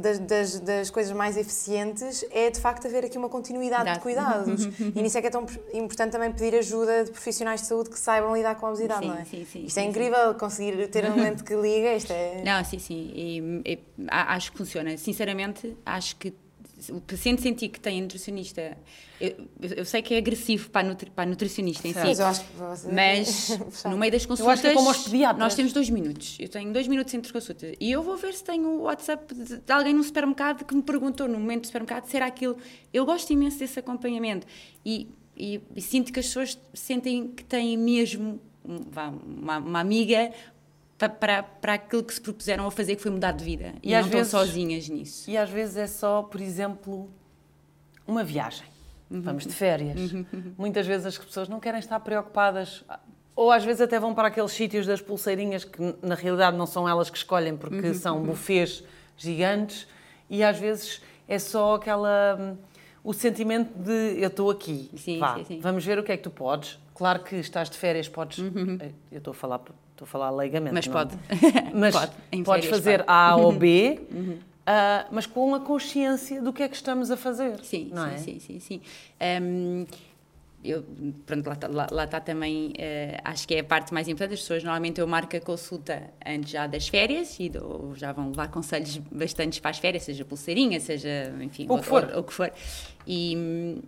das, 0.00 0.18
das, 0.20 0.60
das 0.60 0.90
coisas 0.90 1.12
mais 1.12 1.36
eficientes 1.36 2.24
é 2.30 2.50
de 2.50 2.60
facto 2.60 2.86
haver 2.86 3.04
aqui 3.04 3.18
uma 3.18 3.28
continuidade 3.28 3.84
de 3.88 3.94
Dá- 3.96 4.00
cuidados. 4.00 4.64
e 4.78 5.02
nisso 5.02 5.18
é 5.18 5.20
que 5.20 5.26
é 5.26 5.30
tão 5.30 5.44
importante 5.74 6.12
também 6.12 6.30
pedir 6.30 6.54
ajuda 6.56 7.04
de 7.04 7.10
profissionais 7.10 7.62
de 7.62 7.66
saúde 7.66 7.90
que 7.90 7.98
saibam 7.98 8.34
lidar 8.34 8.54
com 8.54 8.66
a 8.66 8.68
obesidade, 8.68 9.00
Sim, 9.00 9.08
não 9.08 9.18
é? 9.18 9.24
sim, 9.24 9.44
sim, 9.44 9.64
isto 9.64 9.78
é 9.78 9.82
incrível 9.82 10.34
conseguir 10.34 10.86
ter 10.88 11.04
um 11.06 11.16
momento 11.16 11.42
que 11.42 11.54
liga, 11.56 11.94
isto 11.94 12.12
é. 12.12 12.42
Não, 12.44 12.64
sim, 12.64 12.78
sim. 12.78 13.10
E, 13.12 13.62
e, 13.72 13.78
acho 14.08 14.52
que 14.52 14.58
funciona. 14.58 14.96
Sinceramente, 14.96 15.76
acho 15.84 16.14
que 16.16 16.32
o 16.90 17.00
paciente 17.00 17.42
sentir 17.42 17.68
que 17.68 17.78
tem 17.80 18.00
nutricionista. 18.02 18.76
Eu, 19.20 19.48
eu 19.76 19.84
sei 19.84 20.02
que 20.02 20.14
é 20.14 20.18
agressivo 20.18 20.68
para 20.70 20.86
a, 20.86 20.90
nutri, 20.90 21.10
para 21.10 21.24
a 21.24 21.26
nutricionista 21.26 21.86
em 21.86 21.92
si. 21.92 21.98
Mas 22.92 23.48
no 23.84 23.96
meio 23.96 24.10
das 24.12 24.22
Eu 24.22 24.28
consultas, 24.28 24.64
é 24.64 24.74
nós 25.38 25.54
temos 25.54 25.72
dois 25.72 25.88
minutos. 25.90 26.36
Eu 26.40 26.48
tenho 26.48 26.72
dois 26.72 26.88
minutos 26.88 27.12
entre 27.14 27.32
consultas. 27.32 27.74
E 27.80 27.90
eu 27.90 28.02
vou 28.02 28.16
ver 28.16 28.34
se 28.34 28.42
tenho 28.42 28.66
o 28.68 28.82
WhatsApp 28.82 29.32
de, 29.34 29.58
de 29.58 29.72
alguém 29.72 29.94
no 29.94 30.02
supermercado 30.02 30.64
que 30.64 30.74
me 30.74 30.82
perguntou 30.82 31.28
no 31.28 31.38
momento 31.38 31.62
do 31.62 31.66
supermercado 31.66 32.06
se 32.06 32.16
era 32.16 32.26
aquilo. 32.26 32.56
Eu 32.92 33.04
gosto 33.06 33.30
imenso 33.32 33.58
desse 33.58 33.78
acompanhamento. 33.78 34.46
E, 34.84 35.08
e- 35.36 35.60
e 35.76 35.80
sinto 35.80 36.12
que 36.12 36.18
as 36.20 36.26
pessoas 36.26 36.58
sentem 36.74 37.28
que 37.28 37.44
têm 37.44 37.76
mesmo 37.76 38.40
um- 38.64 38.80
uma, 39.40 39.58
uma 39.58 39.80
amiga 39.80 40.32
para, 41.08 41.42
para 41.42 41.74
aquilo 41.74 42.02
que 42.04 42.12
se 42.14 42.20
propuseram 42.20 42.66
a 42.66 42.70
fazer, 42.70 42.96
que 42.96 43.02
foi 43.02 43.10
mudar 43.10 43.32
de 43.32 43.44
vida. 43.44 43.74
E, 43.82 43.90
E 43.90 43.92
não 43.92 43.98
às 44.00 44.06
estão 44.06 44.18
vezes- 44.20 44.30
sozinhas 44.30 44.88
nisso. 44.88 45.30
E 45.30 45.36
às 45.36 45.48
vezes 45.50 45.76
é 45.76 45.86
só, 45.86 46.22
por 46.22 46.40
exemplo, 46.40 47.10
uma 48.06 48.24
viagem. 48.24 48.66
Vamos 49.10 49.46
de 49.46 49.52
férias. 49.52 49.98
Muitas 50.56 50.86
vezes 50.86 51.06
as 51.06 51.18
pessoas 51.18 51.46
não 51.48 51.60
querem 51.60 51.78
estar 51.80 52.00
preocupadas. 52.00 52.82
Ou 53.36 53.50
às 53.52 53.62
vezes 53.64 53.80
até 53.82 53.98
vão 54.00 54.14
para 54.14 54.28
aqueles 54.28 54.52
sítios 54.52 54.86
das 54.86 55.00
pulseirinhas 55.02 55.64
que 55.64 55.94
na 56.02 56.14
realidade 56.14 56.56
não 56.56 56.66
são 56.66 56.88
elas 56.88 57.10
que 57.10 57.16
escolhem 57.18 57.56
porque 57.56 57.92
são 57.94 58.22
bufês 58.22 58.82
gigantes 59.16 59.86
e 60.30 60.42
às 60.42 60.58
vezes 60.58 61.02
é 61.28 61.38
só 61.38 61.74
aquela 61.74 62.36
hum, 62.40 62.56
o 63.04 63.12
sentimento 63.12 63.70
de 63.78 64.18
eu 64.20 64.28
estou 64.28 64.50
aqui. 64.50 64.90
Sim, 64.96 65.18
Vá, 65.18 65.36
sim, 65.36 65.44
sim. 65.44 65.60
Vamos 65.60 65.84
ver 65.84 65.98
o 65.98 66.02
que 66.02 66.12
é 66.12 66.16
que 66.16 66.22
tu 66.22 66.30
podes. 66.30 66.78
Claro 66.94 67.22
que 67.22 67.36
estás 67.36 67.68
de 67.68 67.76
férias, 67.76 68.08
podes. 68.08 68.38
Eu 69.10 69.18
estou 69.18 69.32
a 69.32 69.34
falar, 69.34 69.60
estou 70.02 70.04
a 70.04 70.06
falar 70.06 70.30
leigamente. 70.30 70.74
Mas 70.74 70.86
não- 70.86 70.92
pode. 70.92 71.16
mas 71.74 71.94
Pode, 71.94 72.42
podes 72.44 72.66
fazer 72.68 72.98
pode. 73.04 73.10
A 73.10 73.36
ou 73.36 73.52
B, 73.52 74.00
ah, 74.66 75.06
mas 75.10 75.26
com 75.26 75.54
a 75.54 75.60
consciência 75.60 76.40
do 76.42 76.52
que 76.52 76.62
é 76.62 76.68
que 76.68 76.76
estamos 76.76 77.10
a 77.10 77.16
fazer. 77.16 77.58
Sim, 77.64 77.90
não 77.92 78.06
sim, 78.08 78.14
é? 78.14 78.18
sim, 78.18 78.38
sim, 78.40 78.60
sim. 78.60 78.80
Hum, 79.42 79.86
eu, 80.64 80.84
pronto, 81.26 81.46
lá 81.48 81.54
está 81.54 81.66
lá, 81.68 81.86
lá 81.90 82.04
está 82.04 82.20
também, 82.20 82.72
eh, 82.78 83.18
acho 83.24 83.48
que 83.48 83.54
é 83.56 83.60
a 83.60 83.64
parte 83.64 83.92
mais 83.92 84.06
importante. 84.06 84.34
As 84.34 84.40
pessoas 84.40 84.62
normalmente 84.62 85.00
eu 85.00 85.06
marco 85.08 85.36
a 85.36 85.40
consulta 85.40 86.04
antes 86.24 86.50
já 86.52 86.68
das 86.68 86.86
férias 86.86 87.36
e 87.40 87.48
dou- 87.48 87.92
já 87.96 88.12
vão 88.12 88.28
levar 88.28 88.48
conselhos 88.48 88.96
bastantes 89.10 89.58
para 89.58 89.72
as 89.72 89.78
férias, 89.78 90.04
seja 90.04 90.24
pulseirinha, 90.24 90.78
seja, 90.78 91.34
enfim, 91.40 91.66
O 91.68 91.78
que 91.78 91.84
for. 91.84 92.04
o 92.16 92.22
que 92.22 92.32
for. 92.32 92.52
E, 93.04 93.82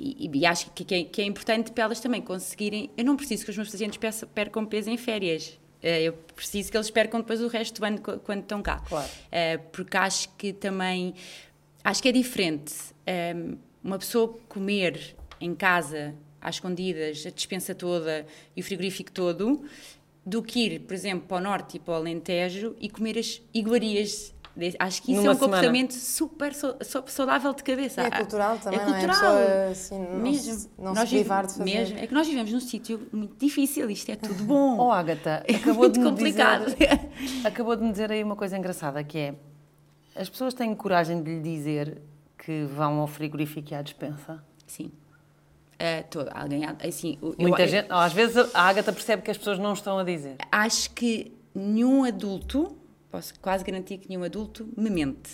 e, 0.00 0.30
e 0.32 0.46
acho 0.46 0.70
que, 0.70 0.84
que, 0.84 0.94
é, 0.94 1.04
que 1.04 1.20
é 1.20 1.24
importante 1.24 1.70
para 1.72 1.84
elas 1.84 2.00
também 2.00 2.22
conseguirem. 2.22 2.90
Eu 2.96 3.04
não 3.04 3.16
preciso 3.16 3.44
que 3.44 3.50
os 3.50 3.56
meus 3.56 3.70
pacientes 3.70 3.98
percam 4.34 4.64
peso 4.64 4.88
em 4.88 4.96
férias. 4.96 5.58
Eh, 5.82 6.04
Eu 6.04 6.12
preciso 6.34 6.70
que 6.70 6.76
eles 6.76 6.90
percam 6.90 7.20
depois 7.20 7.40
o 7.42 7.48
resto 7.48 7.80
do 7.80 7.84
ano 7.84 8.00
quando 8.00 8.40
estão 8.40 8.62
cá. 8.62 8.80
Claro. 8.80 9.08
Eh, 9.30 9.58
porque 9.58 9.96
acho 9.96 10.28
que 10.36 10.52
também 10.52 11.14
acho 11.84 12.02
que 12.02 12.08
é 12.08 12.12
diferente 12.12 12.74
ehm, 13.06 13.56
uma 13.82 13.98
pessoa 13.98 14.38
comer 14.48 15.16
em 15.40 15.54
casa 15.54 16.14
às 16.40 16.56
escondidas 16.56 17.24
a 17.26 17.30
despensa 17.30 17.74
toda 17.74 18.26
e 18.56 18.60
o 18.60 18.64
frigorífico 18.64 19.10
todo 19.12 19.64
do 20.24 20.42
que 20.42 20.60
ir, 20.60 20.80
por 20.80 20.94
exemplo, 20.94 21.26
para 21.26 21.38
o 21.38 21.40
norte 21.40 21.76
e 21.76 21.80
para 21.80 21.92
o 21.92 21.96
Alentejo 21.96 22.76
e 22.80 22.88
comer 22.88 23.18
as 23.18 23.42
iguarias. 23.52 24.34
Acho 24.78 25.02
que 25.02 25.12
isso 25.12 25.20
Numa 25.20 25.32
é 25.32 25.34
um 25.34 25.38
semana. 25.38 25.56
comportamento 25.56 25.92
super 25.94 26.54
sau- 26.54 26.76
sau- 26.82 27.04
saudável 27.06 27.52
de 27.54 27.62
cabeça. 27.62 28.02
E 28.02 28.06
é 28.06 28.10
cultural 28.10 28.58
também, 28.58 28.78
é 28.80 28.84
não 28.86 28.94
é? 28.94 28.96
A 28.96 29.06
cultural. 29.08 29.36
pessoa, 29.36 29.70
assim, 29.70 29.98
não 29.98 30.18
mesmo. 30.20 30.54
se- 30.54 30.70
não 30.78 30.94
se 30.94 31.00
Nós 31.00 31.08
privar 31.08 31.42
vive- 31.46 31.52
de 31.52 31.58
fazer. 31.58 31.78
Mesmo. 31.78 31.98
É 31.98 32.06
que 32.06 32.14
nós 32.14 32.26
vivemos 32.26 32.52
num 32.52 32.60
sítio 32.60 33.08
muito 33.12 33.36
difícil, 33.38 33.90
isto 33.90 34.10
é 34.10 34.16
tudo 34.16 34.44
bom. 34.44 34.76
Oh, 34.80 34.90
Agatha, 34.92 35.42
É 35.48 35.54
acabou 35.56 35.74
muito 35.74 35.94
de 35.94 35.98
me 36.00 36.04
complicado. 36.10 36.64
Dizer, 36.66 37.00
acabou 37.44 37.76
de 37.76 37.82
me 37.84 37.90
dizer 37.90 38.10
aí 38.12 38.22
uma 38.22 38.36
coisa 38.36 38.56
engraçada, 38.58 39.02
que 39.04 39.18
é 39.18 39.34
as 40.16 40.28
pessoas 40.28 40.52
têm 40.54 40.74
coragem 40.74 41.22
de 41.22 41.30
lhe 41.36 41.40
dizer 41.40 42.00
que 42.36 42.64
vão 42.64 43.00
ao 43.00 43.06
frigorífico 43.06 43.72
e 43.72 43.74
à 43.74 43.82
despensa. 43.82 44.42
Sim. 44.66 44.90
Eh, 45.78 46.02
todo, 46.02 46.28
alguém, 46.34 46.62
assim, 46.86 47.16
eu- 47.22 47.34
Muita 47.38 47.62
eu- 47.62 47.68
gente, 47.68 47.86
às 47.88 48.12
vezes 48.12 48.36
a 48.54 48.62
Agatha 48.62 48.92
percebe 48.92 49.22
que 49.22 49.30
as 49.30 49.38
pessoas 49.38 49.58
não 49.58 49.72
estão 49.72 49.98
a 49.98 50.04
dizer. 50.04 50.36
acho 50.52 50.90
que 50.90 51.32
nenhum 51.54 52.04
adulto, 52.04 52.76
posso 53.10 53.38
quase 53.40 53.64
garantir 53.64 53.98
que 53.98 54.08
nenhum 54.08 54.22
adulto 54.22 54.68
me 54.76 54.90
mente. 54.90 55.30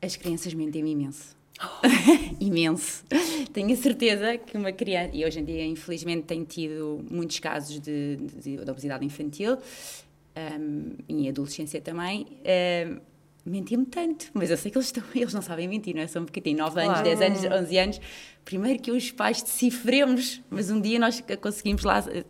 As 0.00 0.16
crianças 0.16 0.54
mentem-me 0.54 0.92
imenso. 0.92 1.36
Imenso. 2.40 3.04
Tenho 3.52 3.72
a 3.72 3.76
certeza 3.76 4.38
que 4.38 4.56
uma 4.56 4.72
criança, 4.72 5.14
e 5.14 5.24
hoje 5.24 5.40
em 5.40 5.44
dia, 5.44 5.64
infelizmente, 5.66 6.22
tenho 6.24 6.44
tido 6.44 7.04
muitos 7.10 7.38
casos 7.38 7.78
de, 7.78 8.16
de, 8.16 8.56
de 8.56 8.70
obesidade 8.70 9.04
infantil 9.04 9.58
um, 10.58 10.94
e 11.06 11.26
em 11.26 11.28
adolescência 11.28 11.80
também. 11.80 12.26
Um, 12.88 13.10
Mentia-me 13.42 13.86
tanto, 13.86 14.26
mas 14.34 14.50
eu 14.50 14.56
sei 14.56 14.70
que 14.70 14.76
eles, 14.76 14.88
estão, 14.88 15.02
eles 15.14 15.32
não 15.32 15.40
sabem 15.40 15.66
mentir, 15.66 15.94
não 15.94 16.02
é? 16.02 16.06
São 16.06 16.24
porque 16.26 16.42
têm 16.42 16.54
9 16.54 16.78
anos, 16.78 17.00
Claro. 17.00 17.18
10 17.18 17.20
anos, 17.22 17.62
11 17.62 17.78
anos. 17.78 18.00
Primeiro 18.44 18.82
que 18.82 18.90
os 18.90 19.10
pais 19.10 19.42
decifremos, 19.42 20.42
mas 20.50 20.70
um 20.70 20.78
dia 20.78 20.98
nós 20.98 21.22
conseguimos 21.40 21.82
lá 21.82 22.04
eh, 22.08 22.22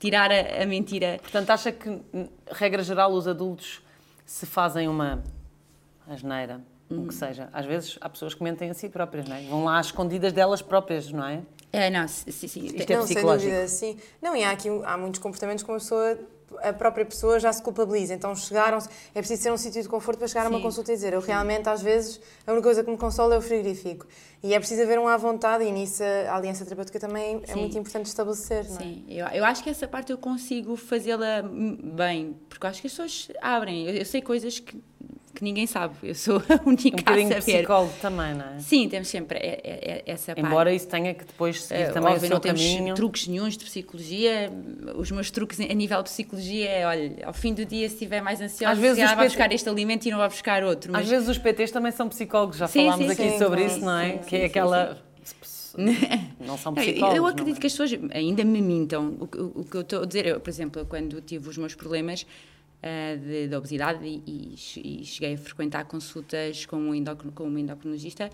tirar 0.00 0.30
a, 0.32 0.62
a 0.62 0.66
mentira. 0.66 1.18
Portanto, 1.20 1.50
acha 1.50 1.70
que, 1.70 2.00
regra 2.50 2.82
geral, 2.82 3.12
os 3.12 3.28
adultos 3.28 3.82
se 4.26 4.44
fazem 4.44 4.88
uma 4.88 5.22
asneira, 6.08 6.60
o 6.90 6.94
Hum. 6.94 7.06
que 7.06 7.14
seja. 7.14 7.48
Às 7.52 7.64
vezes 7.64 7.96
há 8.00 8.08
pessoas 8.08 8.34
que 8.34 8.42
mentem 8.42 8.68
a 8.70 8.74
si 8.74 8.88
próprias, 8.88 9.26
não 9.28 9.36
é? 9.36 9.42
Vão 9.42 9.64
lá 9.64 9.78
às 9.78 9.86
escondidas 9.86 10.32
delas 10.32 10.60
próprias, 10.60 11.10
não 11.10 11.24
é? 11.24 11.42
É, 11.72 11.90
não, 11.90 12.06
sim, 12.06 12.30
sim. 12.30 12.64
Isto 12.66 12.90
é 12.92 12.96
não, 12.96 13.04
psicológico. 13.04 13.50
dúvida, 13.50 13.68
sim. 13.68 13.98
Não, 14.22 14.34
e 14.36 14.44
há 14.44 14.50
aqui 14.50 14.68
há 14.84 14.96
muitos 14.96 15.20
comportamentos 15.20 15.62
que 15.64 15.70
uma 15.70 15.78
pessoa, 15.78 16.18
a 16.62 16.72
própria 16.72 17.04
pessoa 17.04 17.38
já 17.38 17.52
se 17.52 17.62
culpabiliza. 17.62 18.14
Então 18.14 18.34
chegaram 18.34 18.78
é 19.14 19.18
preciso 19.18 19.42
ser 19.42 19.52
um 19.52 19.56
sítio 19.56 19.82
de 19.82 19.88
conforto 19.88 20.18
para 20.18 20.28
chegar 20.28 20.46
a 20.46 20.48
uma 20.48 20.58
Sim. 20.58 20.62
consulta 20.62 20.92
e 20.92 20.94
dizer, 20.94 21.12
eu 21.12 21.20
realmente 21.20 21.68
às 21.68 21.82
vezes 21.82 22.20
a 22.46 22.52
única 22.52 22.64
coisa 22.64 22.84
que 22.84 22.90
me 22.90 22.96
consola 22.96 23.34
é 23.34 23.38
o 23.38 23.42
frigorífico. 23.42 24.06
E 24.42 24.54
é 24.54 24.58
preciso 24.58 24.82
haver 24.82 24.98
um 24.98 25.08
à 25.08 25.16
vontade 25.16 25.64
e 25.64 25.72
nisso 25.72 26.02
a 26.02 26.36
aliança 26.36 26.64
terapêutica 26.64 27.00
também 27.00 27.40
é 27.42 27.52
Sim. 27.52 27.60
muito 27.60 27.78
importante 27.78 28.06
estabelecer, 28.06 28.68
não 28.68 28.76
é? 28.76 28.80
Sim, 28.80 29.04
eu, 29.08 29.26
eu 29.28 29.44
acho 29.44 29.62
que 29.62 29.70
essa 29.70 29.88
parte 29.88 30.12
eu 30.12 30.18
consigo 30.18 30.76
fazê-la 30.76 31.42
bem, 31.42 32.36
porque 32.48 32.64
eu 32.64 32.70
acho 32.70 32.80
que 32.80 32.86
as 32.86 32.92
pessoas 32.92 33.28
abrem. 33.40 33.88
Eu, 33.88 33.94
eu 33.94 34.04
sei 34.04 34.22
coisas 34.22 34.60
que, 34.60 34.80
que 35.36 35.44
ninguém 35.44 35.66
sabe, 35.66 35.94
eu 36.02 36.14
sou 36.14 36.36
a 36.48 36.60
Um 36.66 36.70
única 36.70 36.96
bocadinho 36.96 37.28
a 37.36 37.40
saber. 37.40 37.58
psicólogo 37.58 37.92
também, 38.02 38.34
não 38.34 38.44
é? 38.54 38.58
Sim, 38.58 38.88
temos 38.88 39.08
sempre 39.08 39.38
é- 39.38 39.60
é- 39.62 40.02
é- 40.08 40.12
essa 40.12 40.34
parte. 40.34 40.46
Embora 40.46 40.72
isso 40.74 40.88
tenha 40.88 41.14
que 41.14 41.24
depois 41.24 41.62
seguir 41.62 41.92
também 41.92 42.10
o 42.10 42.14
óbvio, 42.14 42.20
seu 42.28 42.30
não 42.30 42.40
temos 42.40 42.60
caminho. 42.62 42.94
truques 42.94 43.28
nenhuns 43.28 43.56
de 43.56 43.64
psicologia. 43.64 44.50
Os 44.96 45.10
meus 45.10 45.30
truques 45.30 45.60
a 45.60 45.64
nível 45.74 46.02
de 46.02 46.10
psicologia 46.10 46.68
é, 46.68 46.86
olha, 46.86 47.16
ao 47.26 47.32
fim 47.32 47.52
do 47.54 47.64
dia, 47.64 47.86
se 47.88 47.94
estiver 47.94 48.20
mais 48.22 48.40
ansioso, 48.40 48.72
Às 48.72 48.78
vezes 48.78 48.96
se 48.98 49.04
os 49.04 49.10
vai 49.10 49.16
PT 49.18 49.28
buscar 49.28 49.52
este 49.52 49.68
alimento 49.68 50.06
e 50.06 50.10
não 50.10 50.18
vai 50.18 50.28
buscar 50.28 50.64
outro. 50.64 50.90
Mas 50.92 51.02
Às 51.02 51.08
vezes 51.08 51.28
os 51.28 51.38
PTs 51.38 51.70
também 51.70 51.92
são 51.92 52.08
psicólogos, 52.08 52.56
já 52.56 52.66
Sim, 52.66 52.86
falámos 52.86 53.06
sim, 53.06 53.12
aqui 53.12 53.30
sim, 53.32 53.38
sobre 53.38 53.64
isso, 53.66 53.80
não 53.80 53.98
é? 53.98 54.18
Que 54.18 54.36
é 54.36 54.44
aquela. 54.46 54.98
Não 56.40 56.56
são 56.56 56.72
psicólogos. 56.74 57.16
Eu 57.18 57.26
acredito 57.26 57.58
é? 57.58 57.60
que 57.60 57.66
as 57.66 57.72
pessoas 57.74 57.92
ainda 58.12 58.42
me 58.44 58.62
mintam. 58.62 59.14
O, 59.20 59.26
que- 59.26 59.38
o 59.38 59.64
que 59.70 59.76
eu 59.76 59.80
estou 59.82 60.02
a 60.02 60.06
dizer, 60.06 60.26
eu, 60.26 60.40
por 60.40 60.48
exemplo, 60.48 60.86
quando 60.86 61.20
tive 61.20 61.48
os 61.50 61.58
meus 61.58 61.74
problemas 61.74 62.26
ah, 62.82 63.16
de, 63.16 63.48
de 63.48 63.54
obesidade 63.56 64.04
e, 64.06 64.22
e 64.52 64.56
che- 64.56 65.04
cheguei 65.04 65.34
a 65.34 65.38
frequentar 65.38 65.84
consultas 65.86 66.64
com 66.66 66.76
um, 66.76 66.94
endocrin- 66.94 67.30
com 67.30 67.44
um 67.44 67.58
endocrinologista, 67.58 68.30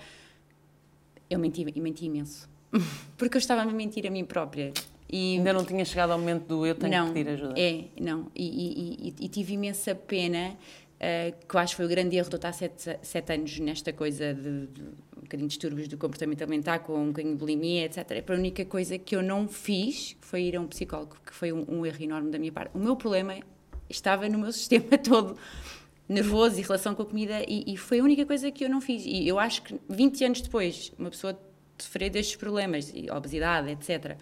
eu 1.31 1.39
menti, 1.39 1.65
menti 1.81 2.07
imenso. 2.07 2.49
Porque 3.17 3.37
eu 3.37 3.41
estava 3.41 3.63
a 3.63 3.65
me 3.67 3.73
mentir 3.73 4.07
a 4.07 4.11
mim 4.11 4.25
própria. 4.25 4.73
E, 5.11 5.37
Ainda 5.37 5.53
não 5.53 5.65
tinha 5.65 5.85
chegado 5.85 6.11
ao 6.13 6.19
momento 6.19 6.47
do 6.47 6.67
eu 6.67 6.75
tenho 6.75 6.93
não, 6.93 7.07
que 7.09 7.13
pedir 7.15 7.31
ajuda. 7.31 7.55
É, 7.59 7.85
não. 8.01 8.31
E, 8.35 9.09
e- 9.09 9.15
e- 9.21 9.29
tive 9.29 9.53
imensa 9.55 9.95
pena, 9.95 10.57
eh, 10.99 11.35
que 11.47 11.55
eu 11.55 11.61
acho 11.61 11.73
que 11.75 11.77
foi 11.77 11.85
o 11.85 11.89
grande 11.89 12.17
erro 12.17 12.29
de 12.31 12.35
eu 12.35 12.39
estar 12.39 12.53
sete, 12.53 12.99
sete 13.03 13.33
anos 13.33 13.59
nesta 13.59 13.93
coisa 13.93 14.33
de, 14.33 14.67
de 14.69 14.81
um 14.83 15.21
bocadinho 15.23 15.49
de 15.49 15.55
distúrbios 15.55 15.87
do 15.89 15.99
comportamento 15.99 16.41
alimentar, 16.43 16.79
com 16.79 16.95
um 16.99 17.07
bocadinho 17.09 17.35
de 17.35 17.39
bulimia, 17.41 17.85
etc. 17.85 18.25
A 18.27 18.33
única 18.33 18.65
coisa 18.65 18.97
que 18.99 19.15
eu 19.15 19.23
não 19.23 19.47
fiz 19.47 20.17
foi 20.21 20.45
ir 20.45 20.57
a 20.57 20.61
um 20.63 20.67
psicólogo, 20.67 21.17
que 21.27 21.35
foi 21.35 21.53
um, 21.53 21.65
um 21.69 21.85
erro 21.87 22.03
enorme 22.03 22.31
da 22.31 22.39
minha 22.39 22.53
parte. 22.53 22.71
O 22.75 22.79
meu 22.79 22.97
problema 22.97 23.35
estava 23.93 24.29
no 24.29 24.39
meu 24.39 24.53
sistema 24.53 24.97
todo 24.99 25.37
nervoso 26.09 26.59
e 26.59 26.63
relação 26.63 26.95
com 26.95 27.03
a 27.03 27.07
comida 27.07 27.43
e, 27.49 27.73
e 27.73 27.77
foi 27.77 28.01
a 28.01 28.03
única 28.03 28.27
coisa 28.27 28.51
que 28.51 28.65
eu 28.65 28.69
não 28.69 28.81
fiz. 28.81 29.05
E 29.07 29.27
eu 29.27 29.39
acho 29.39 29.63
que 29.63 29.79
20 29.89 30.25
anos 30.25 30.41
depois, 30.41 30.93
uma 30.99 31.11
pessoa 31.11 31.39
sofrer 31.79 32.11
destes 32.11 32.37
problemas, 32.37 32.93
obesidade, 33.15 33.71
etc., 33.71 34.17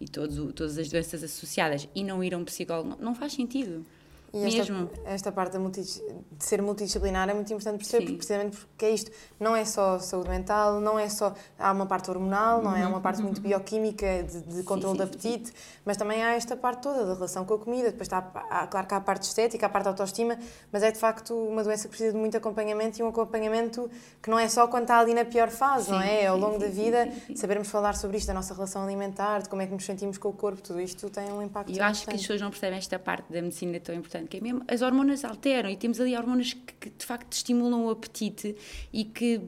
e 0.00 0.06
todos, 0.06 0.38
o- 0.38 0.52
todas 0.52 0.78
as 0.78 0.88
doenças 0.88 1.24
associadas, 1.24 1.88
e 1.94 2.04
não 2.04 2.22
ir 2.22 2.32
a 2.32 2.38
um 2.38 2.44
psicólogo, 2.44 2.90
não, 2.90 2.98
não 2.98 3.14
faz 3.14 3.32
sentido. 3.32 3.84
E 4.32 4.44
esta, 4.44 4.72
Mesmo. 4.72 4.90
esta 5.04 5.32
parte 5.32 5.56
de 5.56 6.02
ser 6.38 6.60
multidisciplinar 6.60 7.28
é 7.28 7.34
muito 7.34 7.52
importante 7.52 7.78
perceber, 7.78 8.04
porque, 8.04 8.16
precisamente 8.16 8.56
porque 8.58 8.84
é 8.84 8.90
isto. 8.90 9.10
Não 9.40 9.56
é 9.56 9.64
só 9.64 9.98
saúde 9.98 10.28
mental, 10.28 10.80
não 10.80 10.98
é 10.98 11.08
só. 11.08 11.34
Há 11.58 11.72
uma 11.72 11.86
parte 11.86 12.10
hormonal, 12.10 12.62
não 12.62 12.76
é? 12.76 12.82
Há 12.82 12.88
uma 12.88 13.00
parte 13.00 13.22
muito 13.22 13.40
bioquímica 13.40 14.22
de, 14.22 14.40
de 14.42 14.62
controle 14.62 14.98
sim, 14.98 15.04
de 15.04 15.10
sim, 15.10 15.28
apetite, 15.34 15.52
mas 15.84 15.96
também 15.96 16.22
há 16.22 16.34
esta 16.34 16.56
parte 16.56 16.82
toda 16.82 17.06
da 17.06 17.14
relação 17.14 17.44
com 17.44 17.54
a 17.54 17.58
comida. 17.58 17.90
Depois 17.90 18.06
está, 18.06 18.18
há, 18.50 18.66
claro 18.66 18.86
que 18.86 18.94
há 18.94 18.96
a 18.98 19.00
parte 19.00 19.22
estética, 19.22 19.66
a 19.66 19.68
parte 19.68 19.84
da 19.84 19.90
autoestima, 19.90 20.38
mas 20.70 20.82
é 20.82 20.92
de 20.92 20.98
facto 20.98 21.34
uma 21.34 21.64
doença 21.64 21.84
que 21.84 21.90
precisa 21.90 22.12
de 22.12 22.18
muito 22.18 22.36
acompanhamento 22.36 23.00
e 23.00 23.02
um 23.02 23.08
acompanhamento 23.08 23.90
que 24.22 24.28
não 24.28 24.38
é 24.38 24.48
só 24.48 24.68
quando 24.68 24.82
está 24.82 24.98
ali 24.98 25.14
na 25.14 25.24
pior 25.24 25.48
fase, 25.48 25.90
não 25.90 26.00
é? 26.00 26.26
Ao 26.26 26.36
longo 26.36 26.58
da 26.58 26.68
vida, 26.68 27.08
sabermos 27.34 27.68
falar 27.68 27.96
sobre 27.96 28.18
isto, 28.18 28.26
da 28.26 28.34
nossa 28.34 28.52
relação 28.52 28.82
alimentar, 28.82 29.42
de 29.42 29.48
como 29.48 29.62
é 29.62 29.66
que 29.66 29.72
nos 29.72 29.84
sentimos 29.84 30.18
com 30.18 30.28
o 30.28 30.32
corpo, 30.32 30.60
tudo 30.60 30.80
isto 30.80 31.08
tem 31.08 31.32
um 31.32 31.42
impacto. 31.42 31.72
E 31.72 31.78
eu 31.78 31.84
acho 31.84 32.04
que 32.04 32.14
as 32.14 32.20
pessoas 32.20 32.40
não 32.40 32.50
percebem 32.50 32.78
esta 32.78 32.98
parte 32.98 33.32
da 33.32 33.40
medicina 33.40 33.78
tão 33.80 33.94
importante, 33.94 34.17
que 34.26 34.38
é 34.38 34.40
mesmo 34.40 34.62
as 34.68 34.82
hormonas 34.82 35.24
alteram 35.24 35.70
e 35.70 35.76
temos 35.76 36.00
ali 36.00 36.16
hormonas 36.16 36.52
que, 36.52 36.74
que, 36.80 36.90
de 36.90 37.04
facto 37.04 37.32
estimulam 37.32 37.84
o 37.84 37.90
apetite 37.90 38.56
e 38.92 39.04
que 39.04 39.40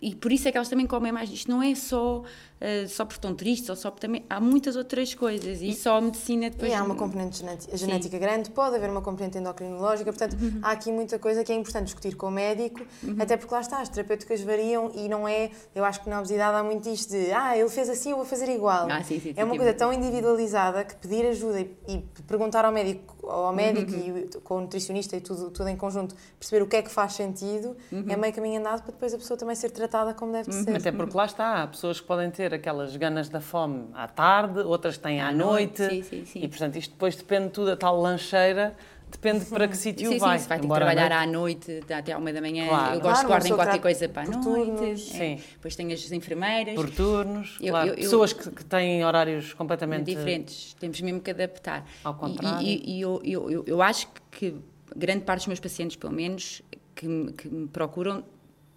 e 0.00 0.14
por 0.14 0.30
isso 0.32 0.46
é 0.46 0.52
que 0.52 0.56
elas 0.56 0.68
também 0.68 0.86
comem 0.86 1.10
mais. 1.10 1.30
Isto 1.30 1.50
não 1.50 1.62
é 1.62 1.74
só, 1.74 2.22
eh, 2.60 2.86
só 2.88 3.04
porque 3.04 3.18
estão 3.18 3.34
tristes 3.34 3.68
ou 3.68 3.76
só 3.76 3.90
porque 3.90 4.06
também 4.06 4.24
há 4.28 4.40
muitas 4.40 4.76
outras 4.76 5.14
coisas 5.14 5.60
e, 5.62 5.72
só 5.74 5.96
a 5.98 6.00
medicina 6.00 6.50
depois. 6.50 6.70
E 6.70 6.74
há 6.74 6.82
uma 6.82 6.94
componente 6.94 7.38
genética, 7.38 7.76
genética 7.76 8.18
grande, 8.18 8.50
pode 8.50 8.76
haver 8.76 8.90
uma 8.90 9.00
componente 9.02 9.38
endocrinológica, 9.38 10.12
portanto, 10.12 10.36
há 10.62 10.72
aqui 10.72 10.90
muita 10.92 11.18
coisa 11.18 11.44
que 11.44 11.52
é 11.52 11.54
importante 11.54 11.84
discutir 11.86 12.16
com 12.16 12.26
o 12.28 12.30
médico, 12.30 12.80
até 13.18 13.36
porque 13.36 13.52
lá 13.54 13.60
está, 13.60 13.80
as 13.80 13.88
terapêuticas 13.88 14.40
variam 14.40 14.90
e 14.94 15.08
não 15.08 15.26
é, 15.28 15.50
eu 15.74 15.84
acho 15.84 16.02
que 16.02 16.08
na 16.10 16.18
obesidade 16.18 16.56
há 16.56 16.62
muito 16.62 16.88
isto 16.88 17.10
de, 17.10 17.30
ah, 17.32 17.56
ele 17.56 17.68
fez 17.68 17.88
assim, 17.88 18.10
eu 18.10 18.16
vou 18.16 18.24
fazer 18.26 18.48
igual. 18.48 18.88
Ah, 18.90 19.02
sim, 19.02 19.20
sim, 19.20 19.32
é 19.36 19.44
uma 19.44 19.52
sim, 19.52 19.58
coisa 19.58 19.74
tão 19.74 19.92
individualizada 19.92 20.84
que 20.84 20.96
pedir 20.96 21.24
ajuda 21.26 21.60
e, 21.60 21.70
e 21.88 21.98
perguntar 22.26 22.64
ao 22.64 22.72
médico, 22.72 23.16
ao 23.26 23.52
médico 23.52 23.78
Uhum. 23.92 24.18
e 24.18 24.40
com 24.42 24.56
o 24.56 24.60
nutricionista 24.62 25.16
e 25.16 25.20
tudo, 25.20 25.50
tudo 25.50 25.68
em 25.68 25.76
conjunto, 25.76 26.14
perceber 26.38 26.62
o 26.62 26.66
que 26.66 26.76
é 26.76 26.82
que 26.82 26.90
faz 26.90 27.12
sentido, 27.14 27.76
Uhum. 27.92 28.04
é 28.08 28.16
meio 28.16 28.32
caminho 28.34 28.58
andado 28.60 28.82
para 28.82 28.92
depois 28.92 29.14
a 29.14 29.18
pessoa 29.18 29.36
também 29.38 29.54
ser 29.54 29.70
tratada 29.70 30.12
como 30.14 30.32
deve 30.32 30.52
ser. 30.52 30.76
Até 30.76 30.90
porque 30.92 31.16
lá 31.16 31.24
está, 31.26 31.62
há 31.62 31.66
pessoas 31.66 32.00
que 32.00 32.06
podem 32.06 32.30
ter 32.30 32.47
aquelas 32.54 32.96
ganas 32.96 33.28
da 33.28 33.40
fome 33.40 33.86
à 33.94 34.06
tarde, 34.08 34.60
outras 34.60 34.98
têm 34.98 35.20
à, 35.20 35.28
À 35.28 35.32
noite. 35.32 35.80
noite, 35.82 35.94
sim, 35.94 36.02
sim, 36.02 36.24
sim. 36.24 36.40
E 36.42 36.48
portanto 36.48 36.76
isto 36.76 36.92
depois 36.92 37.16
depende 37.16 37.50
tudo, 37.50 37.70
a 37.72 37.76
tal 37.76 38.00
lancheira, 38.00 38.74
depende 39.10 39.44
para 39.46 39.66
que 39.68 39.76
sítio 39.78 40.10
Sim, 40.10 40.18
vai. 40.18 40.38
sim, 40.38 40.42
se 40.42 40.48
vai 40.48 40.58
ter 40.60 40.66
que 40.68 40.74
trabalhar 40.74 41.26
noite- 41.26 41.70
à 41.70 41.72
noite 41.78 41.92
até 41.94 42.12
à 42.12 42.18
uma 42.18 42.32
da 42.32 42.40
manhã. 42.40 42.66
Claro. 42.68 42.94
Eu 42.96 43.00
gosto 43.00 43.26
Claro, 43.26 43.42
de 43.42 43.48
guardar 43.50 43.66
qualquer 43.66 43.82
coisa 43.82 44.08
para 44.08 44.22
a 44.22 44.26
noite. 44.26 44.42
turnos. 44.44 45.14
é. 45.14 45.18
Sim. 45.36 45.42
Depois 45.52 45.76
tem 45.76 45.92
as 45.92 46.12
enfermeiras. 46.12 46.74
Por 46.74 46.90
turnos, 46.90 47.56
Eu- 47.60 47.70
claro. 47.72 47.88
eu- 47.88 47.94
eu- 47.94 47.96
Pessoas 48.00 48.32
que, 48.32 48.50
que 48.50 48.64
têm 48.64 49.04
horários 49.04 49.54
completamente 49.54 50.04
diferentes, 50.04 50.74
temos 50.74 51.00
mesmo 51.00 51.20
que 51.20 51.30
adaptar. 51.30 51.84
Ao 52.04 52.12
E- 52.14 52.16
contrário. 52.16 52.66
E, 52.66 52.96
e 52.98 53.00
eu, 53.00 53.20
eu, 53.24 53.50
eu, 53.50 53.64
eu 53.66 53.82
acho 53.82 54.08
que 54.30 54.54
grande 54.96 55.24
parte 55.24 55.40
dos 55.40 55.46
meus 55.48 55.60
pacientes, 55.60 55.96
pelo 55.96 56.12
menos, 56.12 56.60
que, 56.94 57.06
que 57.32 57.48
me 57.48 57.68
procuram, 57.68 58.24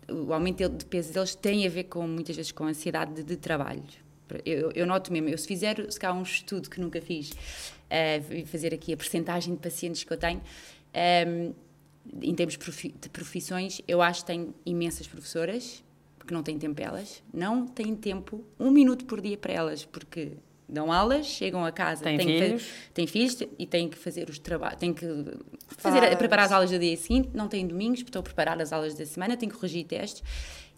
o 0.09 0.33
aumento 0.33 0.67
de 0.69 0.85
peso 0.85 1.13
deles 1.13 1.35
tem 1.35 1.65
a 1.65 1.69
ver 1.69 1.85
com, 1.85 2.05
muitas 2.07 2.35
vezes, 2.35 2.51
com 2.51 2.65
a 2.65 2.67
ansiedade 2.67 3.13
de, 3.13 3.23
de 3.23 3.37
trabalho. 3.37 3.83
Eu, 4.45 4.71
eu 4.71 4.85
noto 4.85 5.11
mesmo, 5.11 5.27
eu 5.27 5.37
se 5.37 5.47
fizer, 5.47 5.91
se 5.91 5.99
calhar 5.99 6.17
um 6.17 6.23
estudo 6.23 6.69
que 6.69 6.79
nunca 6.79 7.01
fiz, 7.01 7.31
e 8.29 8.45
fazer 8.45 8.73
aqui 8.73 8.93
a 8.93 8.97
percentagem 8.97 9.53
de 9.53 9.59
pacientes 9.59 10.03
que 10.03 10.13
eu 10.13 10.17
tenho, 10.17 10.41
ehm, 10.93 11.51
em 12.21 12.33
termos 12.33 12.57
de 12.57 13.09
profissões, 13.09 13.81
eu 13.87 14.01
acho 14.01 14.21
que 14.21 14.27
tenho 14.27 14.53
imensas 14.65 15.07
professoras, 15.07 15.83
porque 16.17 16.33
não 16.33 16.43
têm 16.43 16.57
tempo 16.57 16.75
para 16.75 16.85
elas, 16.85 17.21
não 17.33 17.67
têm 17.67 17.95
tempo, 17.95 18.43
um 18.59 18.71
minuto 18.71 19.05
por 19.05 19.19
dia 19.19 19.37
para 19.37 19.53
elas, 19.53 19.85
porque 19.85 20.33
dão 20.71 20.91
aulas, 20.91 21.25
chegam 21.27 21.65
a 21.65 21.71
casa, 21.71 22.03
Têm 22.03 22.17
têm, 22.17 22.27
que 22.27 22.39
fa- 22.39 22.45
filhos? 22.45 22.69
têm 22.93 23.07
filhos 23.07 23.37
e 23.59 23.65
têm 23.67 23.89
que 23.89 23.97
fazer 23.97 24.29
os 24.29 24.39
trabalhos, 24.39 24.79
têm 24.79 24.93
que 24.93 25.05
fazer, 25.77 25.99
Preparar. 25.99 26.17
preparar 26.17 26.45
as 26.45 26.51
aulas 26.51 26.71
do 26.71 26.79
dia 26.79 26.95
seguinte, 26.97 27.29
não 27.33 27.47
têm 27.47 27.67
domingos, 27.67 27.99
porque 27.99 28.09
estão 28.09 28.21
a 28.21 28.23
preparar 28.23 28.59
as 28.61 28.71
aulas 28.71 28.95
da 28.95 29.05
semana, 29.05 29.35
têm 29.37 29.49
que 29.49 29.55
corrigir 29.55 29.85
testes. 29.85 30.23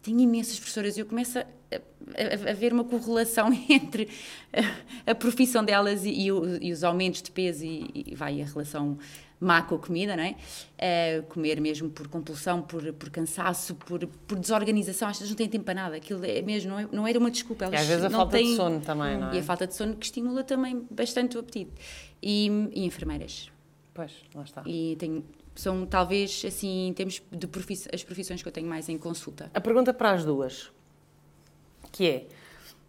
Tenho 0.04 0.20
imensas 0.20 0.56
professoras 0.58 0.96
e 0.96 1.00
eu 1.00 1.06
começo 1.06 1.38
a, 1.38 1.42
a- 1.72 2.50
a 2.50 2.52
ver 2.54 2.72
uma 2.72 2.84
correlação 2.84 3.50
entre 3.68 4.08
a, 5.06 5.10
a 5.10 5.14
profissão 5.14 5.64
delas 5.64 6.04
e, 6.04 6.10
e 6.10 6.30
o- 6.30 6.62
e 6.62 6.70
os 6.72 6.84
aumentos 6.84 7.22
de 7.22 7.30
peso 7.32 7.64
e, 7.64 7.90
e 8.10 8.14
vai 8.14 8.40
a 8.40 8.44
relação 8.44 8.96
má 9.40 9.60
com 9.62 9.74
a 9.74 9.78
comida, 9.78 10.16
não 10.16 10.22
é? 10.22 10.36
Eh, 10.78 11.22
comer 11.28 11.60
mesmo 11.60 11.90
por 11.90 12.08
compulsão, 12.08 12.62
por, 12.62 12.90
por 12.94 13.10
cansaço, 13.10 13.74
por, 13.74 14.06
por 14.06 14.38
desorganização, 14.38 15.08
as 15.08 15.16
pessoas 15.16 15.30
não 15.30 15.36
têm 15.36 15.48
tempo 15.48 15.64
para 15.64 15.74
nada, 15.74 15.96
aquilo 15.96 16.24
é 16.24 16.40
mesmo, 16.40 16.70
não, 16.70 16.78
é, 16.78 16.88
não 16.90 17.06
era 17.06 17.18
uma 17.18 17.30
desculpa. 17.30 17.64
E 17.64 17.66
elas 17.68 17.80
às 17.82 17.86
vezes 17.86 18.04
a 18.04 18.10
falta 18.10 18.38
de 18.38 18.44
têm- 18.44 18.56
sono 18.56 18.80
também, 18.80 19.18
não 19.18 19.30
é? 19.30 19.34
E 19.34 19.38
a 19.40 19.42
falta 19.42 19.66
de 19.66 19.74
sono 19.74 19.96
que 19.96 20.06
estimula 20.06 20.44
também 20.44 20.86
bastante 20.90 21.36
o 21.36 21.40
apetite. 21.40 21.72
E, 22.22 22.46
e 22.72 22.84
enfermeiras. 22.86 23.50
Pois, 23.92 24.12
lá 24.34 24.44
está. 24.44 24.62
E 24.66 24.96
tenho, 24.98 25.22
são 25.54 25.86
talvez, 25.86 26.42
assim, 26.46 26.88
em 26.88 26.92
termos 26.92 27.22
de 27.30 27.46
profiss 27.46 27.88
as 27.92 28.02
profissões 28.02 28.42
que 28.42 28.48
eu 28.48 28.52
tenho 28.52 28.66
mais 28.66 28.88
em 28.88 28.98
consulta. 28.98 29.50
A 29.54 29.60
pergunta 29.60 29.94
para 29.94 30.10
as 30.10 30.24
duas, 30.24 30.70
que 31.92 32.08
é, 32.08 32.26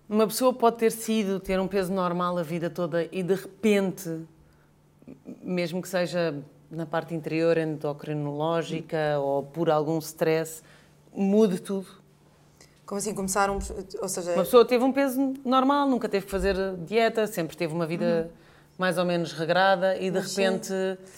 uma 0.10 0.28
pessoa 0.28 0.54
pode 0.54 0.78
ter 0.78 0.92
sido, 0.92 1.40
ter 1.40 1.60
um 1.60 1.68
peso 1.68 1.94
normal 1.94 2.38
a 2.38 2.44
vida 2.44 2.70
toda 2.70 3.08
e 3.12 3.22
de 3.22 3.36
repente, 3.36 4.22
mesmo 5.42 5.82
que 5.82 5.88
seja 5.88 6.36
na 6.70 6.86
parte 6.86 7.14
interior 7.14 7.58
endocrinológica 7.58 9.20
ou 9.20 9.44
por 9.44 9.70
algum 9.70 9.98
stress, 10.00 10.64
mude 11.14 11.60
tudo? 11.60 11.88
Como 12.86 13.00
assim, 13.00 13.16
começar 13.16 13.50
um. 13.50 13.58
Ou 14.00 14.08
seja, 14.08 14.34
Uma 14.34 14.44
pessoa 14.44 14.64
teve 14.64 14.84
um 14.84 14.92
peso 14.92 15.34
normal, 15.44 15.88
nunca 15.88 16.08
teve 16.08 16.26
que 16.26 16.32
fazer 16.32 16.56
dieta, 16.86 17.26
sempre 17.26 17.58
teve 17.58 17.74
uma 17.74 17.88
vida 17.88 18.30
mais 18.78 18.98
ou 18.98 19.06
menos 19.06 19.32
regrada 19.32 19.96
e 19.98 20.12
de 20.12 20.20
Mas 20.20 20.32
sim. 20.32 20.42
repente. 20.44 20.74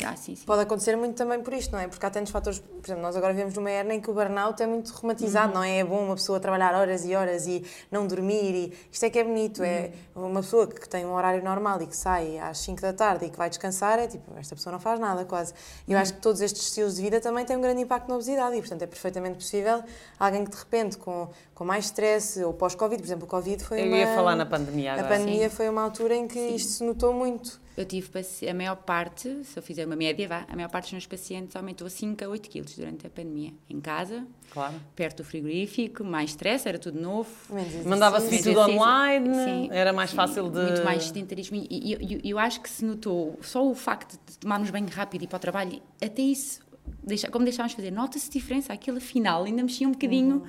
Ah, 0.05 0.15
sim, 0.15 0.35
sim. 0.35 0.45
Pode 0.45 0.61
acontecer 0.61 0.95
muito 0.95 1.15
também 1.15 1.41
por 1.41 1.53
isto, 1.53 1.71
não 1.71 1.79
é? 1.79 1.87
Porque 1.87 2.05
há 2.05 2.09
tantos 2.09 2.31
fatores. 2.31 2.59
Por 2.59 2.85
exemplo, 2.85 3.01
nós 3.01 3.15
agora 3.15 3.33
vivemos 3.33 3.55
numa 3.55 3.69
era 3.71 3.91
em 3.93 3.99
que 3.99 4.09
o 4.09 4.13
burnout 4.13 4.61
é 4.61 4.67
muito 4.67 4.89
romantizado, 4.93 5.53
não 5.53 5.63
é? 5.63 5.79
É 5.79 5.83
bom 5.83 6.03
uma 6.05 6.15
pessoa 6.15 6.39
trabalhar 6.39 6.75
horas 6.75 7.03
e 7.03 7.15
horas 7.15 7.47
e 7.47 7.63
não 7.91 8.05
dormir. 8.05 8.53
E 8.53 8.73
isto 8.91 9.03
é 9.05 9.09
que 9.09 9.17
é 9.19 9.23
bonito. 9.23 9.63
É 9.63 9.91
uma 10.15 10.41
pessoa 10.41 10.67
que 10.67 10.87
tem 10.87 11.05
um 11.05 11.13
horário 11.13 11.43
normal 11.43 11.81
e 11.81 11.87
que 11.87 11.95
sai 11.95 12.37
às 12.37 12.59
5 12.59 12.81
da 12.81 12.93
tarde 12.93 13.25
e 13.25 13.29
que 13.29 13.37
vai 13.37 13.49
descansar, 13.49 13.97
é 13.97 14.07
tipo, 14.07 14.31
esta 14.37 14.55
pessoa 14.55 14.71
não 14.73 14.79
faz 14.79 14.99
nada 14.99 15.25
quase. 15.25 15.53
E 15.87 15.93
eu 15.93 15.97
acho 15.99 16.13
que 16.13 16.21
todos 16.21 16.41
estes 16.41 16.63
estilos 16.67 16.95
de 16.95 17.01
vida 17.01 17.19
também 17.19 17.43
têm 17.43 17.57
um 17.57 17.61
grande 17.61 17.81
impacto 17.81 18.07
na 18.07 18.15
obesidade 18.15 18.55
e, 18.55 18.59
portanto, 18.59 18.83
é 18.83 18.87
perfeitamente 18.87 19.35
possível 19.37 19.83
alguém 20.19 20.45
que 20.45 20.51
de 20.51 20.57
repente 20.57 20.97
com, 20.97 21.27
com 21.55 21.65
mais 21.65 21.85
stress 21.85 22.43
ou 22.43 22.53
pós-Covid, 22.53 23.01
por 23.01 23.07
exemplo, 23.07 23.23
o 23.25 23.27
Covid 23.27 23.63
foi 23.63 23.81
Eu 23.81 23.87
uma. 23.87 23.97
ia 23.97 24.13
falar 24.13 24.35
na 24.35 24.45
pandemia 24.45 24.91
A 24.91 24.99
agora. 24.99 25.07
pandemia 25.17 25.49
foi 25.49 25.67
uma 25.69 25.81
altura 25.81 26.15
em 26.15 26.27
que 26.27 26.39
isto 26.39 26.71
se 26.71 26.83
notou 26.83 27.13
muito. 27.13 27.46
Eu 27.77 27.85
tive 27.85 28.09
a 28.49 28.53
maior 28.55 28.75
parte, 28.75 29.43
se 29.43 29.57
eu 29.57 29.61
fizer 29.61 29.85
uma 29.85 29.95
média, 29.95 30.27
vá, 30.27 30.45
a 30.49 30.55
maior 30.55 30.69
parte 30.69 30.85
dos 30.85 30.93
meus 30.93 31.05
pacientes 31.05 31.55
aumentou 31.55 31.87
5 31.87 32.23
a 32.25 32.27
8 32.27 32.49
quilos 32.49 32.75
durante 32.75 33.05
a 33.05 33.09
pandemia. 33.09 33.53
Em 33.69 33.79
casa, 33.79 34.25
Claro. 34.49 34.73
perto 34.95 35.17
do 35.17 35.23
frigorífico, 35.23 36.03
mais 36.03 36.31
stress, 36.31 36.67
era 36.67 36.79
tudo 36.79 36.99
novo. 36.99 37.29
Exercício. 37.55 37.87
Mandava-se 37.87 38.41
tudo 38.41 38.59
online, 38.61 39.33
Sim, 39.35 39.69
era 39.71 39.93
mais 39.93 40.09
sim, 40.09 40.15
fácil 40.15 40.49
de. 40.49 40.59
Muito 40.59 40.83
mais 40.83 41.03
sedentarismo. 41.05 41.55
E 41.57 41.67
e- 41.69 41.97
e 42.01 42.13
eu, 42.15 42.19
eu 42.23 42.39
acho 42.39 42.61
que 42.61 42.69
se 42.69 42.83
notou, 42.83 43.37
só 43.43 43.63
o 43.63 43.75
facto 43.75 44.19
de 44.25 44.37
tomarmos 44.39 44.69
banho 44.71 44.87
rápido 44.89 45.21
e 45.21 45.25
ir 45.25 45.27
para 45.27 45.37
o 45.37 45.39
trabalho, 45.39 45.79
até 46.01 46.21
isso, 46.23 46.59
deixa, 47.03 47.29
como 47.29 47.45
deixámos 47.45 47.73
fazer, 47.73 47.91
nota-se 47.91 48.29
diferença. 48.31 48.73
Aquilo 48.73 48.97
afinal 48.97 49.43
ainda 49.43 49.61
mexia 49.61 49.87
um 49.87 49.91
bocadinho 49.91 50.43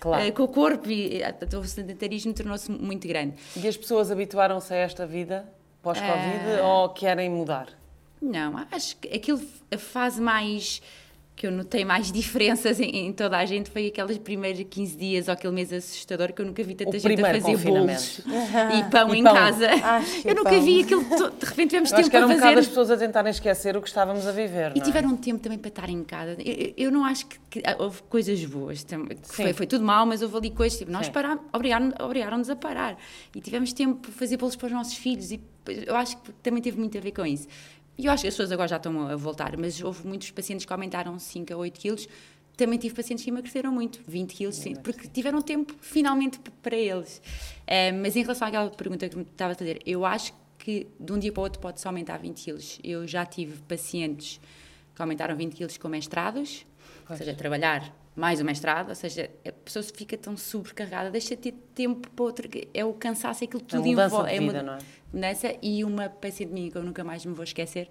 Claro. 0.00 0.22
eh, 0.22 0.30
com 0.32 0.42
o 0.42 0.48
corpo 0.48 0.90
e 0.90 1.22
eh, 1.22 1.34
o 1.56 1.64
sedentarismo 1.64 2.34
tornou-se 2.34 2.70
muito 2.70 3.08
grande. 3.08 3.36
E 3.56 3.66
as 3.66 3.74
pessoas 3.74 4.10
habituaram-se 4.10 4.70
a 4.74 4.76
esta 4.76 5.06
vida 5.06 5.50
pós-Covid 5.84 6.60
Ah. 6.60 6.66
ou 6.66 6.88
querem 6.88 7.28
mudar? 7.30 7.68
Não, 8.20 8.66
acho 8.72 8.96
que 8.96 9.08
aquilo, 9.14 9.40
a 9.72 9.76
fase 9.78 10.20
mais 10.20 10.80
que 11.36 11.48
eu 11.48 11.50
notei 11.50 11.84
mais 11.84 12.12
diferenças 12.12 12.78
em, 12.78 13.08
em 13.08 13.12
toda 13.12 13.36
a 13.36 13.44
gente 13.44 13.68
foi 13.68 13.88
aqueles 13.88 14.18
primeiros 14.18 14.64
15 14.70 14.96
dias 14.96 15.26
ou 15.26 15.34
aquele 15.34 15.52
mês 15.52 15.72
assustador 15.72 16.32
que 16.32 16.40
eu 16.40 16.46
nunca 16.46 16.62
vi 16.62 16.76
tanta 16.76 16.96
O 16.96 17.00
gente 17.00 17.20
a 17.20 17.32
fazer 17.40 17.56
bolos 17.58 18.18
e 18.18 18.90
pão 18.90 19.12
E 19.12 19.18
em 19.18 19.24
pão. 19.24 19.34
casa. 19.34 19.68
Que 20.22 20.28
eu 20.30 20.34
nunca 20.36 20.50
pão. 20.50 20.62
vi 20.62 20.82
aquilo, 20.82 21.02
de 21.02 21.44
repente 21.46 21.70
tivemos 21.70 21.90
Eu 21.90 21.96
acho 21.98 22.04
tempo 22.04 22.10
que 22.10 22.16
era 22.16 22.26
um 22.26 22.28
para 22.28 22.36
bocado 22.36 22.54
fazer. 22.54 22.60
as 22.60 22.68
pessoas 22.68 22.90
a 22.92 22.96
tentarem 22.96 23.30
esquecer 23.30 23.76
o 23.76 23.82
que 23.82 23.88
estávamos 23.88 24.26
a 24.28 24.32
viver. 24.32 24.70
E 24.70 24.78
não 24.78 24.82
é? 24.82 24.84
tiveram 24.86 25.16
tempo 25.16 25.40
também 25.42 25.58
para 25.58 25.68
estar 25.70 25.90
em 25.90 26.04
casa. 26.04 26.36
Eu, 26.38 26.72
eu- 26.76 26.92
não 26.92 27.04
acho 27.04 27.26
que, 27.26 27.36
que 27.50 27.62
houve 27.80 28.00
coisas 28.04 28.44
boas. 28.44 28.84
que. 28.84 28.96
Foi, 29.34 29.52
foi 29.52 29.66
tudo 29.66 29.84
mal, 29.84 30.06
mas 30.06 30.22
houve 30.22 30.36
ali 30.36 30.50
coisas. 30.50 30.78
Tipo, 30.78 30.92
nós 30.92 31.08
parar, 31.08 31.38
obrigaram- 31.52 31.92
obrigaram-nos 32.00 32.48
a 32.48 32.54
parar. 32.54 32.96
E 33.34 33.40
tivemos 33.40 33.72
tempo 33.72 33.96
para 33.96 34.12
fazer 34.12 34.36
bolos 34.36 34.54
para 34.54 34.66
os 34.66 34.72
nossos 34.72 34.94
filhos. 34.94 35.32
E 35.32 35.40
eu 35.84 35.96
acho 35.96 36.16
que 36.18 36.32
também 36.34 36.62
teve 36.62 36.78
muito 36.78 36.96
a 36.96 37.00
ver 37.00 37.10
com 37.10 37.26
isso. 37.26 37.48
E 37.96 38.06
eu 38.06 38.12
acho 38.12 38.22
que 38.22 38.28
as 38.28 38.34
pessoas 38.34 38.50
agora 38.50 38.68
já 38.68 38.76
estão 38.76 39.08
a 39.08 39.16
voltar, 39.16 39.56
mas 39.56 39.80
houve 39.80 40.06
muitos 40.06 40.30
pacientes 40.30 40.66
que 40.66 40.72
aumentaram 40.72 41.18
5 41.18 41.52
a 41.52 41.56
8 41.56 41.80
quilos. 41.80 42.08
Também 42.56 42.78
tive 42.78 42.94
pacientes 42.94 43.24
que 43.24 43.30
emagreceram 43.30 43.72
muito, 43.72 44.00
20 44.06 44.32
quilos, 44.32 44.56
sim, 44.56 44.74
porque 44.76 45.08
tiveram 45.08 45.42
tempo 45.42 45.74
finalmente 45.80 46.38
para 46.62 46.76
eles. 46.76 47.20
Eh, 47.66 47.90
mas 47.90 48.14
em 48.14 48.22
relação 48.22 48.46
àquela 48.46 48.70
pergunta 48.70 49.08
que 49.08 49.16
me 49.16 49.22
estava 49.22 49.52
a 49.52 49.56
fazer, 49.56 49.80
eu 49.84 50.04
acho 50.04 50.32
que 50.58 50.86
de 50.98 51.12
um 51.12 51.18
dia 51.18 51.32
para 51.32 51.40
o 51.40 51.44
outro 51.44 51.60
pode-se 51.60 51.86
aumentar 51.86 52.18
20 52.18 52.44
quilos. 52.44 52.78
Eu 52.82 53.06
já 53.06 53.26
tive 53.26 53.60
pacientes 53.62 54.40
que 54.94 55.02
aumentaram 55.02 55.36
20 55.36 55.52
quilos 55.54 55.76
com 55.76 55.88
mestrados, 55.88 56.64
ou 57.08 57.16
seja, 57.16 57.34
trabalhar 57.34 57.92
mais 58.16 58.40
o 58.40 58.44
mestrado, 58.44 58.90
ou 58.90 58.94
seja, 58.94 59.30
a 59.46 59.52
pessoa 59.52 59.82
fica 59.82 60.16
tão 60.16 60.36
sobrecarregada, 60.36 61.10
deixa 61.10 61.34
de 61.34 61.42
ter 61.42 61.52
tempo 61.74 62.08
para 62.10 62.24
outra. 62.24 62.48
É 62.72 62.84
o 62.84 62.92
cansaço, 62.92 63.42
é 63.42 63.46
aquilo 63.46 63.62
A 63.62 63.66
tudo 63.66 63.84
mudança 63.84 64.14
envolve. 64.14 64.30
é 64.32 64.38
vida, 64.38 64.62
não 64.62 64.74
é? 64.74 64.78
mudança. 65.12 65.54
E 65.60 65.84
uma 65.84 66.08
paciente 66.08 66.52
minha 66.52 66.70
que 66.70 66.78
eu 66.78 66.82
nunca 66.82 67.02
mais 67.02 67.24
me 67.24 67.34
vou 67.34 67.44
esquecer, 67.44 67.88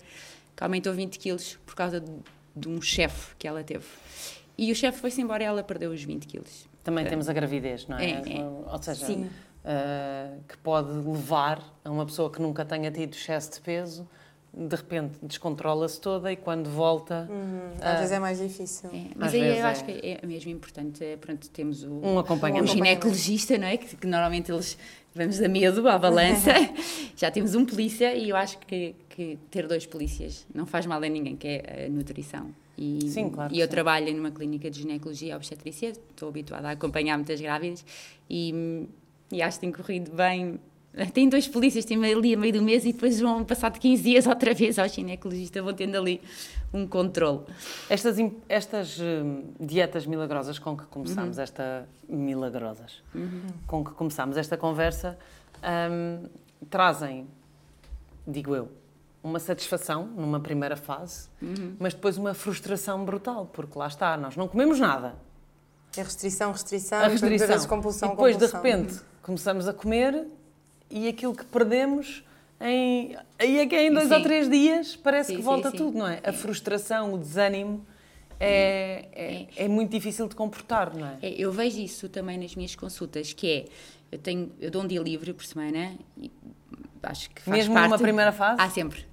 que 0.56 0.64
aumentou 0.64 0.94
20 0.94 1.20
quilos 1.20 1.60
por 1.66 1.76
causa 1.76 2.00
de, 2.00 2.12
de 2.56 2.70
um 2.70 2.82
chefe 2.82 3.36
que 3.38 3.48
ela 3.48 3.64
teve. 3.64 3.86
E 4.58 4.72
o 4.72 4.76
chefe 4.76 5.00
foi-se 5.00 5.22
embora 5.22 5.44
e 5.44 5.46
ela 5.46 5.64
perdeu 5.64 5.92
os 5.92 6.02
20 6.04 6.26
quilos. 6.28 6.70
Também 6.84 7.06
temos 7.06 7.28
a 7.28 7.34
gravidez, 7.34 7.88
não 7.88 7.98
é? 7.98 8.12
É, 8.12 8.38
é. 8.40 8.44
Ou 8.46 8.82
seja, 8.82 9.08
eh, 9.66 10.38
que 10.48 10.58
pode 10.58 10.92
levar 10.92 11.64
a 11.84 11.90
uma 11.90 12.06
pessoa 12.06 12.30
que 12.30 12.42
nunca 12.42 12.66
tenha 12.66 12.92
tido 12.92 13.14
excesso 13.14 13.54
de 13.54 13.62
peso, 13.62 14.08
de 14.56 14.76
repente 14.76 15.18
descontrola-se 15.24 16.00
toda 16.00 16.32
e 16.32 16.36
quando 16.36 16.70
volta, 16.70 17.28
Às 17.82 17.98
vezes 18.00 18.12
é 18.12 18.20
mais 18.20 18.40
difícil. 18.40 18.90
É, 18.94 19.06
mas 19.16 19.34
aí 19.34 19.42
eu 19.42 19.56
é. 19.56 19.62
acho 19.62 19.84
que 19.84 19.92
é 19.92 20.26
mesmo 20.26 20.52
importante. 20.52 21.04
é, 21.04 21.18
pronto, 21.18 21.50
temos 21.50 21.84
o, 21.84 21.92
um 21.92 22.20
acompanhamento. 22.20 22.72
ginecologista, 22.72 23.58
não 23.58 23.68
é? 23.68 23.78
Que, 23.78 23.96
que 23.96 24.06
normalmente 24.08 24.52
eles 24.52 24.78
vamos 25.16 25.42
a 25.42 25.48
medo, 25.48 25.88
à 25.88 25.98
balança. 25.98 26.52
Já 27.18 27.32
temos 27.32 27.56
um 27.56 27.66
polícia 27.66 28.14
e 28.16 28.30
eu 28.30 28.36
acho 28.36 28.60
que, 28.60 28.96
que 29.10 29.40
ter 29.50 29.68
dois 29.68 29.86
polícias 29.86 30.46
não 30.54 30.66
faz 30.66 30.86
mal 30.86 31.02
a 31.02 31.08
ninguém, 31.08 31.36
que 31.36 31.48
é 31.48 31.86
a 31.88 31.90
nutrição. 31.90 32.54
E, 32.78 33.08
Sim, 33.10 33.30
claro 33.30 33.54
E 33.54 33.60
eu 33.60 33.66
sim. 33.66 33.72
trabalho 33.72 34.06
trabalho 34.06 34.18
numa 34.18 34.32
clínica 34.32 34.70
de 34.70 34.82
ginecologia 34.82 35.34
e 35.34 35.36
obstetrícia, 35.36 35.90
estou 35.90 36.30
habituada 36.30 36.70
a 36.70 36.72
acompanhar 36.72 37.18
muitas 37.18 37.40
grávidas 37.40 37.86
e, 38.30 38.88
e 39.32 39.42
acho 39.42 39.58
que 39.60 39.62
tem 39.62 39.72
corrido 39.72 40.12
bem. 40.12 40.60
Tem 41.14 41.28
dois 41.28 41.48
polícias, 41.48 41.86
tem 41.86 41.98
ali 42.06 42.36
a 42.36 42.38
meio 42.38 42.54
do 42.54 42.62
mês 42.62 42.86
e 42.86 42.94
depois 42.94 43.20
vão 43.20 43.44
passar 43.44 43.72
de 43.72 43.80
15 43.80 44.04
dias 44.04 44.28
outra 44.28 44.54
vez 44.54 44.78
ao 44.78 44.88
ginecologista, 44.88 45.62
vão 45.62 45.74
tendo 45.74 45.98
ali 45.98 46.22
um 46.72 46.86
controle. 46.88 47.42
Estas, 47.90 48.18
estas 48.48 49.00
hum, 49.00 49.44
dietas 49.60 50.06
milagrosas 50.06 50.60
com 50.60 50.78
que 50.78 50.86
começámos 50.86 51.38
Uhum. 51.38 51.44
esta 51.44 51.88
milagrosas 52.08 53.02
com 53.66 53.84
que 53.84 53.92
começámos 53.92 54.38
esta 54.38 54.56
conversa 54.56 55.18
hum, 55.92 56.28
trazem, 56.70 57.28
digo 58.28 58.56
eu, 58.56 58.70
uma 59.24 59.40
satisfação 59.40 60.06
numa 60.06 60.40
primeira 60.40 60.76
fase, 60.76 61.28
Uhum. 61.42 61.76
mas 61.80 61.94
depois 61.96 62.18
uma 62.20 62.34
frustração 62.36 63.04
brutal, 63.04 63.48
porque 63.52 63.80
lá 63.80 63.88
está, 63.88 64.16
nós 64.18 64.36
não 64.36 64.48
comemos 64.48 64.80
nada. 64.80 65.16
É 65.98 66.02
restrição, 66.04 66.52
restrição, 66.52 67.00
a 67.00 67.02
e 67.02 67.04
depois 67.04 67.22
restrição. 67.22 67.48
vezes 67.48 67.66
compulsão, 67.66 68.10
e 68.10 68.12
depois, 68.12 68.36
compulsão. 68.36 68.62
de 68.62 68.70
repente, 68.70 69.02
começamos 69.22 69.68
a 69.68 69.74
comer 69.74 70.28
e 70.94 71.08
aquilo 71.08 71.36
que 71.36 71.46
perdemos 71.46 72.24
em, 72.62 73.18
aí 73.38 73.60
é 73.60 73.66
que 73.66 73.76
é 73.76 73.88
em 73.88 73.92
dois 73.92 74.08
Sim. 74.08 74.14
ou 74.14 74.22
três 74.22 74.50
dias 74.50 74.96
parece 74.96 75.32
Sim, 75.32 75.38
que 75.38 75.42
volta 75.42 75.70
sim. 75.72 75.78
tudo, 75.78 75.98
não 75.98 76.08
é? 76.08 76.22
A 76.24 76.32
frustração, 76.32 77.14
o 77.14 77.18
desânimo 77.18 77.86
é, 78.40 79.08
é, 79.14 79.66
é 79.66 79.68
muito 79.68 79.92
difícil 79.92 80.28
de 80.28 80.36
comportar, 80.36 80.96
não 80.96 81.08
é? 81.08 81.18
É, 81.22 81.30
eu 81.38 81.52
vejo 81.52 81.80
isso 81.80 82.08
também 82.10 82.38
nas 82.38 82.56
minhas 82.56 82.76
consultas, 82.76 83.34
que 83.34 83.50
é, 83.50 83.66
eu, 84.12 84.20
tenho, 84.20 84.52
eu 84.60 84.72
dou 84.72 84.84
um 84.84 84.88
dia 84.88 85.02
livre 85.02 85.34
por 85.34 85.44
semana 85.46 85.94
e 86.18 86.32
acho 87.02 87.30
que 87.32 87.42
faz 87.42 87.58
Mesmo 87.58 87.74
parte... 87.74 87.90
numa 87.90 87.98
primeira 87.98 88.32
fase? 88.32 88.62
Há 88.62 88.70
sempre. 88.70 89.06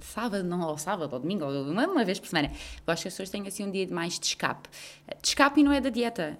Sábado, 0.00 0.42
não, 0.42 0.60
ou 0.66 0.76
sábado, 0.76 1.12
ou 1.12 1.20
domingo, 1.20 1.44
ou 1.44 1.70
uma, 1.70 1.86
uma 1.86 2.04
vez 2.04 2.18
por 2.18 2.26
semana. 2.26 2.48
Gosto 2.84 3.02
que 3.02 3.08
as 3.08 3.14
pessoas 3.14 3.30
tenham 3.30 3.46
assim 3.46 3.64
um 3.64 3.70
dia 3.70 3.86
de 3.86 3.92
mais 3.92 4.18
de 4.18 4.26
escape. 4.26 4.68
De 5.20 5.28
escape 5.28 5.62
não 5.62 5.72
é 5.72 5.80
da 5.80 5.90
dieta. 5.90 6.38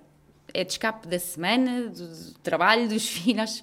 É 0.53 0.65
de 0.65 0.73
escape 0.73 1.07
da 1.07 1.19
semana, 1.19 1.89
do, 1.89 2.09
do 2.09 2.39
trabalho, 2.41 2.89
dos 2.89 3.07
filhos. 3.09 3.63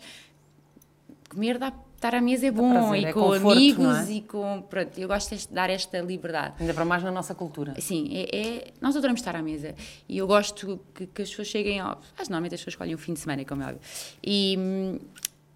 Comer 1.30 1.58
dá 1.60 1.72
estar 1.96 2.16
à 2.16 2.22
mesa 2.22 2.48
é 2.48 2.52
bom 2.52 2.72
prazer, 2.72 3.02
e 3.02 3.06
é 3.06 3.14
com 3.14 3.20
conforto, 3.22 3.52
amigos 3.52 4.10
é? 4.10 4.12
e 4.14 4.22
com 4.22 4.62
pronto, 4.64 4.98
eu 4.98 5.08
gosto 5.08 5.36
de 5.36 5.48
dar 5.50 5.70
esta 5.70 6.00
liberdade 6.00 6.56
Ainda 6.60 6.74
para 6.74 6.86
mais 6.86 7.04
na 7.04 7.12
nossa 7.12 7.36
cultura. 7.36 7.80
Sim, 7.80 8.10
é, 8.14 8.38
é- 8.38 8.74
nós 8.82 8.96
adoramos 8.96 9.20
estar 9.22 9.36
à 9.36 9.42
mesa 9.42 9.76
e 10.08 10.18
eu 10.18 10.26
gosto 10.26 10.80
que, 10.96 11.06
que 11.08 11.22
as 11.22 11.30
pessoas 11.30 11.48
cheguem 11.48 11.80
ao. 11.80 11.98
Que 11.98 12.24
normalmente 12.24 12.56
as 12.56 12.62
pessoas 12.62 12.74
escolhem 12.74 12.96
um 12.96 12.98
fim 12.98 13.14
de 13.14 13.20
semana, 13.20 13.46
como 13.46 13.62
é 13.62 13.66
óbvio. 13.68 13.82
E, 14.24 14.58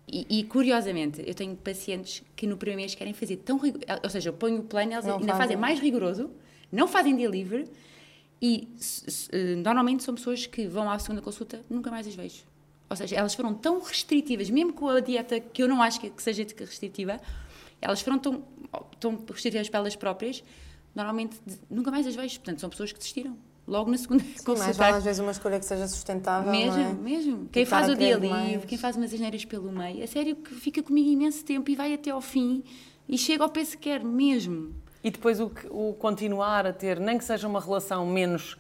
e, 0.08 0.40
e, 0.40 0.44
curiosamente, 0.44 1.24
eu 1.26 1.34
tenho 1.34 1.56
pacientes 1.56 2.22
que 2.36 2.46
no 2.46 2.56
primeiro 2.58 2.82
mês 2.82 2.94
querem 2.94 3.14
fazer 3.14 3.38
tão 3.38 3.58
rigoroso. 3.58 3.88
Ou 4.04 4.10
seja, 4.10 4.30
eu 4.30 4.34
ponho 4.34 4.60
o 4.60 4.64
plano, 4.64 4.92
elas 4.94 5.06
Não 5.06 5.14
ainda 5.16 5.28
fazem. 5.28 5.40
fazem 5.42 5.58
mais 5.58 5.80
rigoroso, 5.80 6.30
não 6.72 6.88
fazem 6.88 7.16
dia 7.16 7.30
livre 7.30 7.68
e 8.42 8.68
eh, 9.32 9.56
normalmente 9.56 10.04
são 10.04 10.14
pessoas 10.14 10.46
que 10.46 10.68
vão 10.68 10.92
à 10.92 11.00
segunda 11.00 11.22
consulta, 11.22 11.62
nunca 11.70 11.90
mais 11.90 12.06
as 12.06 12.14
vejo. 12.14 12.44
Ou 12.90 12.96
seja, 12.96 13.16
elas 13.16 13.34
foram 13.34 13.54
tão 13.54 13.80
restritivas, 13.82 14.50
mesmo 14.50 14.74
com 14.74 14.88
a 14.90 15.00
dieta 15.00 15.40
que 15.40 15.64
eu 15.64 15.68
não 15.68 15.82
acho 15.82 16.00
que, 16.00 16.10
que 16.10 16.22
seja 16.22 16.46
restritiva, 16.58 17.20
elas 17.82 18.02
foram 18.02 18.20
tão, 18.20 18.44
tão 19.00 19.24
restritivas 19.32 19.68
para 19.70 19.80
elas 19.80 19.96
próprias, 19.96 20.44
normalmente 20.96 21.40
nunca 21.70 21.90
mais 21.90 22.06
as 22.06 22.16
vejo. 22.16 22.40
Portanto, 22.40 22.60
são 22.62 22.70
pessoas 22.70 22.92
que 22.92 23.00
desistiram 23.00 23.36
logo 23.68 23.90
na 23.90 23.98
segunda 23.98 24.24
Sim, 24.24 24.30
consulta. 24.44 24.60
mais 24.60 24.78
vale 24.78 24.98
às 24.98 25.04
vezes 25.04 25.20
uma 25.22 25.32
escolha 25.32 25.58
que 25.60 25.66
seja 25.66 25.88
sustentável, 25.88 26.52
Mesmo, 26.52 26.78
não 26.78 26.90
é? 26.90 26.94
mesmo. 26.94 27.50
Quem 27.52 27.66
faz 27.66 27.90
o 27.90 27.96
dia 27.96 28.16
livre, 28.18 28.68
quem 28.68 28.78
faz 28.78 28.96
umas 28.96 29.14
asneiras 29.14 29.44
pelo 29.46 29.72
meio, 29.72 30.04
a 30.04 30.08
sério 30.08 30.36
que 30.36 30.54
fica 30.54 30.84
comigo 30.84 31.10
imenso 31.10 31.44
tempo 31.46 31.72
e 31.72 31.76
vai 31.76 31.94
até 31.94 32.12
ao 32.12 32.22
fim 32.22 32.64
e 33.08 33.18
chega 33.18 33.44
ao 33.44 33.50
peso 33.50 33.72
que 33.72 33.78
quer, 33.90 34.04
mesmo. 34.04 34.74
E 35.04 35.10
depois 35.10 35.40
o, 35.40 35.50
que- 35.50 35.68
o 35.70 35.94
continuar 35.94 36.66
a 36.68 36.72
ter, 36.74 37.00
nem 37.00 37.18
que 37.18 37.24
seja 37.26 37.48
uma 37.48 37.60
relação 37.60 38.06
menos 38.06 38.56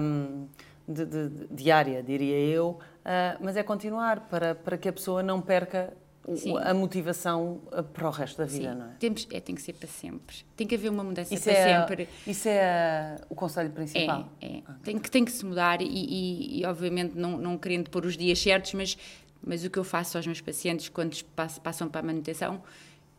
hum, 0.00 0.46
de- 0.88 1.04
de- 1.04 1.28
de- 1.28 1.46
diária, 1.50 2.02
diria 2.02 2.38
eu, 2.38 2.78
ah, 3.10 3.36
mas 3.40 3.56
é 3.56 3.62
continuar 3.62 4.20
para, 4.28 4.54
para 4.54 4.76
que 4.76 4.86
a 4.88 4.92
pessoa 4.92 5.22
não 5.22 5.40
perca 5.40 5.92
Sim. 6.36 6.54
a 6.58 6.74
motivação 6.74 7.62
uh, 7.72 7.82
para 7.82 8.06
o 8.06 8.10
resto 8.10 8.36
da 8.36 8.44
vida, 8.44 8.72
Sim, 8.72 8.78
não 8.78 8.86
é? 8.86 8.94
Temos, 8.98 9.26
é, 9.32 9.40
tem 9.40 9.54
que 9.54 9.62
ser 9.62 9.72
para 9.72 9.88
sempre. 9.88 10.36
Tem 10.54 10.66
que 10.66 10.74
haver 10.74 10.90
uma 10.90 11.02
mudança 11.02 11.32
Isso 11.32 11.44
para 11.44 11.52
é, 11.54 11.80
sempre. 11.80 12.08
isso 12.26 12.46
é 12.50 13.16
o 13.30 13.34
conselho 13.34 13.70
principal. 13.70 14.28
É, 14.42 14.46
é. 14.58 14.62
Tem, 14.84 14.98
que, 14.98 15.10
tem 15.10 15.24
que 15.24 15.32
se 15.32 15.42
mudar 15.46 15.80
e, 15.80 15.86
e- 15.86 16.60
e, 16.60 16.66
obviamente 16.66 17.14
não, 17.16 17.38
não 17.38 17.56
querendo 17.56 17.88
pôr 17.88 18.04
os 18.04 18.14
dias 18.14 18.38
certos, 18.38 18.74
mas, 18.74 18.98
mas 19.42 19.64
o 19.64 19.70
que 19.70 19.78
eu 19.78 19.84
faço 19.84 20.18
aos 20.18 20.26
meus 20.26 20.42
pacientes 20.42 20.90
quando 20.90 21.16
pass- 21.34 21.58
passam 21.58 21.88
para 21.88 22.00
a 22.02 22.04
manutenção, 22.04 22.62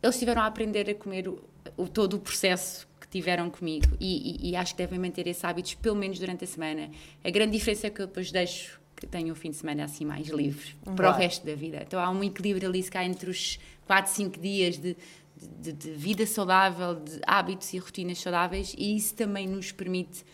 eles 0.00 0.16
tiveram 0.16 0.42
a 0.42 0.46
aprender 0.46 0.88
a 0.88 0.94
comer 0.94 1.26
o, 1.28 1.42
o- 1.76 1.88
todo 1.88 2.14
o 2.14 2.20
processo 2.20 2.86
que 3.00 3.08
tiveram 3.08 3.50
comigo 3.50 3.86
e, 3.98 4.46
e- 4.46 4.50
e 4.50 4.56
acho 4.56 4.72
que 4.74 4.78
devem 4.78 5.00
manter 5.00 5.26
esses 5.26 5.42
hábitos 5.44 5.74
pelo 5.74 5.96
menos 5.96 6.16
durante 6.18 6.44
a 6.44 6.46
semana. 6.46 6.88
A 7.24 7.30
grande 7.30 7.52
diferença 7.58 7.88
é 7.88 7.90
que 7.90 8.00
eu 8.00 8.06
depois 8.06 8.30
deixo 8.30 8.79
que 9.00 9.06
tenham 9.06 9.32
o 9.32 9.34
fim 9.34 9.50
de 9.50 9.56
semana 9.56 9.84
assim 9.84 10.04
mais 10.04 10.28
livre 10.28 10.74
para 10.94 11.10
o 11.10 11.12
resto 11.12 11.44
da 11.46 11.54
vida. 11.54 11.82
Então 11.86 11.98
há 11.98 12.10
um 12.10 12.22
equilíbrio 12.22 12.68
ali 12.68 12.82
se 12.82 12.90
cá 12.90 13.04
entre 13.04 13.30
os 13.30 13.58
4, 13.86 14.12
5 14.12 14.38
dias 14.38 14.76
de, 14.78 14.96
de, 15.36 15.72
de 15.72 15.90
vida 15.92 16.26
saudável, 16.26 16.94
de 16.94 17.20
hábitos 17.26 17.72
e 17.72 17.78
rotinas 17.78 18.18
saudáveis 18.18 18.74
e 18.76 18.96
isso 18.96 19.14
também 19.14 19.48
nos 19.48 19.72
permite 19.72 20.24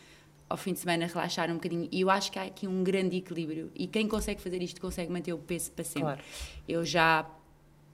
ao 0.48 0.56
fim 0.56 0.72
de 0.72 0.80
semana 0.80 1.06
relaxar 1.06 1.50
um 1.50 1.54
bocadinho. 1.54 1.88
E 1.90 2.00
eu 2.00 2.10
acho 2.10 2.30
que 2.30 2.38
há 2.38 2.42
aqui 2.42 2.66
um 2.66 2.82
grande 2.82 3.16
equilíbrio. 3.16 3.70
E 3.74 3.86
quem 3.86 4.06
consegue 4.08 4.40
fazer 4.40 4.62
isto 4.62 4.80
consegue 4.80 5.10
manter 5.12 5.32
o 5.32 5.38
peso 5.38 5.70
para 5.72 5.84
sempre. 5.84 6.02
Claro. 6.02 6.20
Eu 6.68 6.84
já 6.84 7.28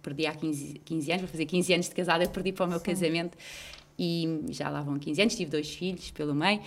perdi 0.03 0.27
há 0.27 0.35
15, 0.35 0.81
15 0.85 1.11
anos, 1.13 1.23
vou 1.23 1.31
fazer 1.31 1.47
15 1.47 1.75
anos 1.75 1.89
de 1.89 1.95
casada, 1.95 2.25
eu 2.25 2.31
perdi 2.31 2.53
para 2.53 2.67
o 2.67 2.69
meu 2.69 2.81
casamento 2.81 3.39
e 3.99 4.41
já 4.49 4.69
lá 4.69 4.83
vão 4.83 4.99
15 4.99 5.21
anos, 5.21 5.37
tive 5.37 5.51
dois 5.51 5.73
filhos 5.73 6.11
pelo 6.11 6.35
meio 6.35 6.61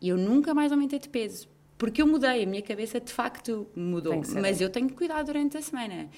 e 0.00 0.08
eu 0.08 0.16
nunca 0.16 0.52
mais 0.52 0.72
aumentei 0.72 0.98
de 0.98 1.08
peso. 1.08 1.48
Porque 1.82 2.00
eu 2.00 2.06
mudei, 2.06 2.44
a 2.44 2.46
minha 2.46 2.62
cabeça 2.62 3.00
de 3.00 3.12
facto 3.12 3.66
mudou. 3.74 4.12
Tem 4.12 4.20
que 4.20 4.28
ser. 4.28 4.40
Mas 4.40 4.60
eu 4.60 4.70
tenho 4.70 4.86
que 4.86 4.94
cuidar 4.94 5.24
durante 5.24 5.56
a 5.56 5.60
semana. 5.62 6.08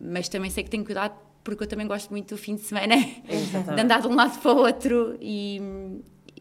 Mas 0.00 0.28
também 0.28 0.48
sei 0.48 0.62
que 0.62 0.70
tenho 0.70 0.84
que 0.84 0.86
cuidar 0.94 1.10
porque 1.42 1.64
eu 1.64 1.66
também 1.66 1.88
gosto 1.88 2.10
muito 2.10 2.28
do 2.36 2.38
fim 2.38 2.54
de 2.54 2.60
semana, 2.60 2.94
de 2.96 3.80
andar 3.80 4.00
de 4.00 4.06
um 4.06 4.14
lado 4.14 4.38
para 4.40 4.52
o 4.52 4.58
outro 4.58 5.16
e, 5.20 5.60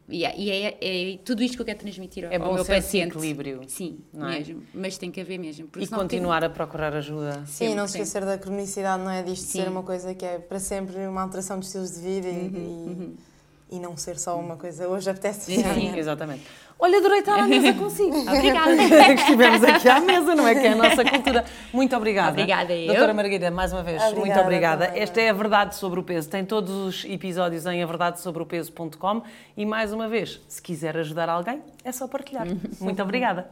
e, 0.08 0.24
é, 0.24 0.38
e 0.39 0.50
é- 0.52 0.78
é 1.13 1.17
tudo 1.26 1.41
isto 1.41 1.56
que 1.56 1.62
eu 1.63 1.65
quero 1.65 1.80
transmitir 1.80 2.24
ao, 2.26 2.32
É 2.32 2.36
ao 2.36 2.41
bom 2.50 2.54
meu 2.54 2.63
ser 2.63 2.74
esse 2.74 2.86
paciente. 2.88 3.10
equilíbrio, 3.17 3.62
Sim, 3.67 3.97
não 4.13 4.28
é? 4.28 4.38
mesmo. 4.38 4.62
Mas 4.71 5.00
tem 5.00 5.10
que 5.10 5.19
haver 5.19 5.39
mesmo. 5.39 5.67
porque 5.67 5.86
E 5.86 5.88
continuar 5.89 6.43
a 6.43 6.50
procurar 6.52 6.93
ajuda. 6.95 7.43
Sim, 7.47 7.74
não 7.74 7.88
se 7.88 7.97
esquecer 7.97 8.24
da 8.26 8.38
cronicidade, 8.38 9.02
não 9.04 9.10
é? 9.10 9.24
Disto 9.24 9.45
Sim. 9.47 9.63
ser 9.63 9.69
uma 9.69 9.82
coisa 9.82 10.13
que 10.13 10.24
é 10.24 10.38
para 10.38 10.60
sempre 10.60 10.97
uma 11.08 11.24
alteração 11.24 11.58
de 11.60 11.65
estilos 11.65 11.91
de 11.95 12.00
vida 12.00 12.28
e, 12.28 12.32
Uhum, 12.47 13.15
e, 13.15 13.30
e 13.71 13.79
não 13.79 13.95
ser 13.95 14.19
só 14.19 14.38
uma 14.38 14.57
coisa. 14.57 14.88
Hoje 14.88 15.10
apetece 15.10 15.55
Sim, 15.55 15.63
amanhã. 15.63 15.95
Exatamente. 15.95 16.43
Olha, 16.77 16.97
adorei 16.97 17.19
estar 17.19 17.39
à 17.39 17.47
mesa 17.47 17.73
consigo. 17.73 18.17
Obrigada. 18.27 18.75
que 18.75 19.21
estivemos 19.21 19.63
aqui 19.63 19.88
à 19.88 19.99
mesa, 19.99 20.36
não 20.36 20.47
é? 20.47 20.55
Que 20.55 20.67
é 20.67 20.71
a 20.71 20.75
nossa 20.75 21.05
cultura. 21.05 21.45
Muito 21.71 21.95
obrigada. 21.95 22.31
Obrigada, 22.31 22.73
eu. 22.73 22.88
Doutora 22.88 23.13
Margarida, 23.13 23.51
mais 23.51 23.71
uma 23.71 23.84
vez, 23.84 24.01
muito 24.01 24.17
Obrigada 24.17 24.41
obrigada. 24.41 24.86
também. 24.88 25.01
Esta 25.03 25.21
é 25.21 25.29
a 25.29 25.34
Verdade 25.34 25.75
sobre 25.75 25.99
o 25.99 26.03
Peso. 26.03 26.27
Tem 26.27 26.43
todos 26.43 26.73
os 26.73 27.05
episódios 27.05 27.65
em 27.67 27.84
averdadesobreopeso.com 27.84 29.21
e, 29.55 29.65
mais 29.65 29.93
uma 29.93 30.07
vez, 30.07 30.41
se 30.47 30.60
quiser 30.62 30.97
ajudar 30.97 31.29
alguém, 31.29 31.62
é 31.84 31.91
só 31.91 32.07
partilhar. 32.07 32.47
Muito 32.81 33.01
obrigada. 33.01 33.49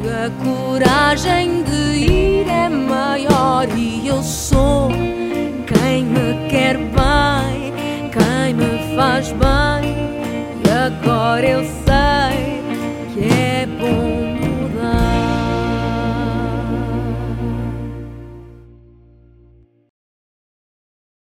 A 0.00 0.44
coragem 0.44 1.64
de 1.64 1.98
ir 1.98 2.48
é 2.48 2.68
maior 2.68 3.68
e 3.76 4.06
eu 4.08 4.22
sou 4.22 4.88
quem 5.66 6.04
me 6.04 6.48
quer 6.48 6.78
bem, 6.78 7.57
faz 8.98 9.30
bem. 9.30 9.94
E 10.66 10.70
agora 10.70 11.48
eu 11.48 11.62
sei 11.62 12.62
que 13.14 13.32
é. 13.32 13.47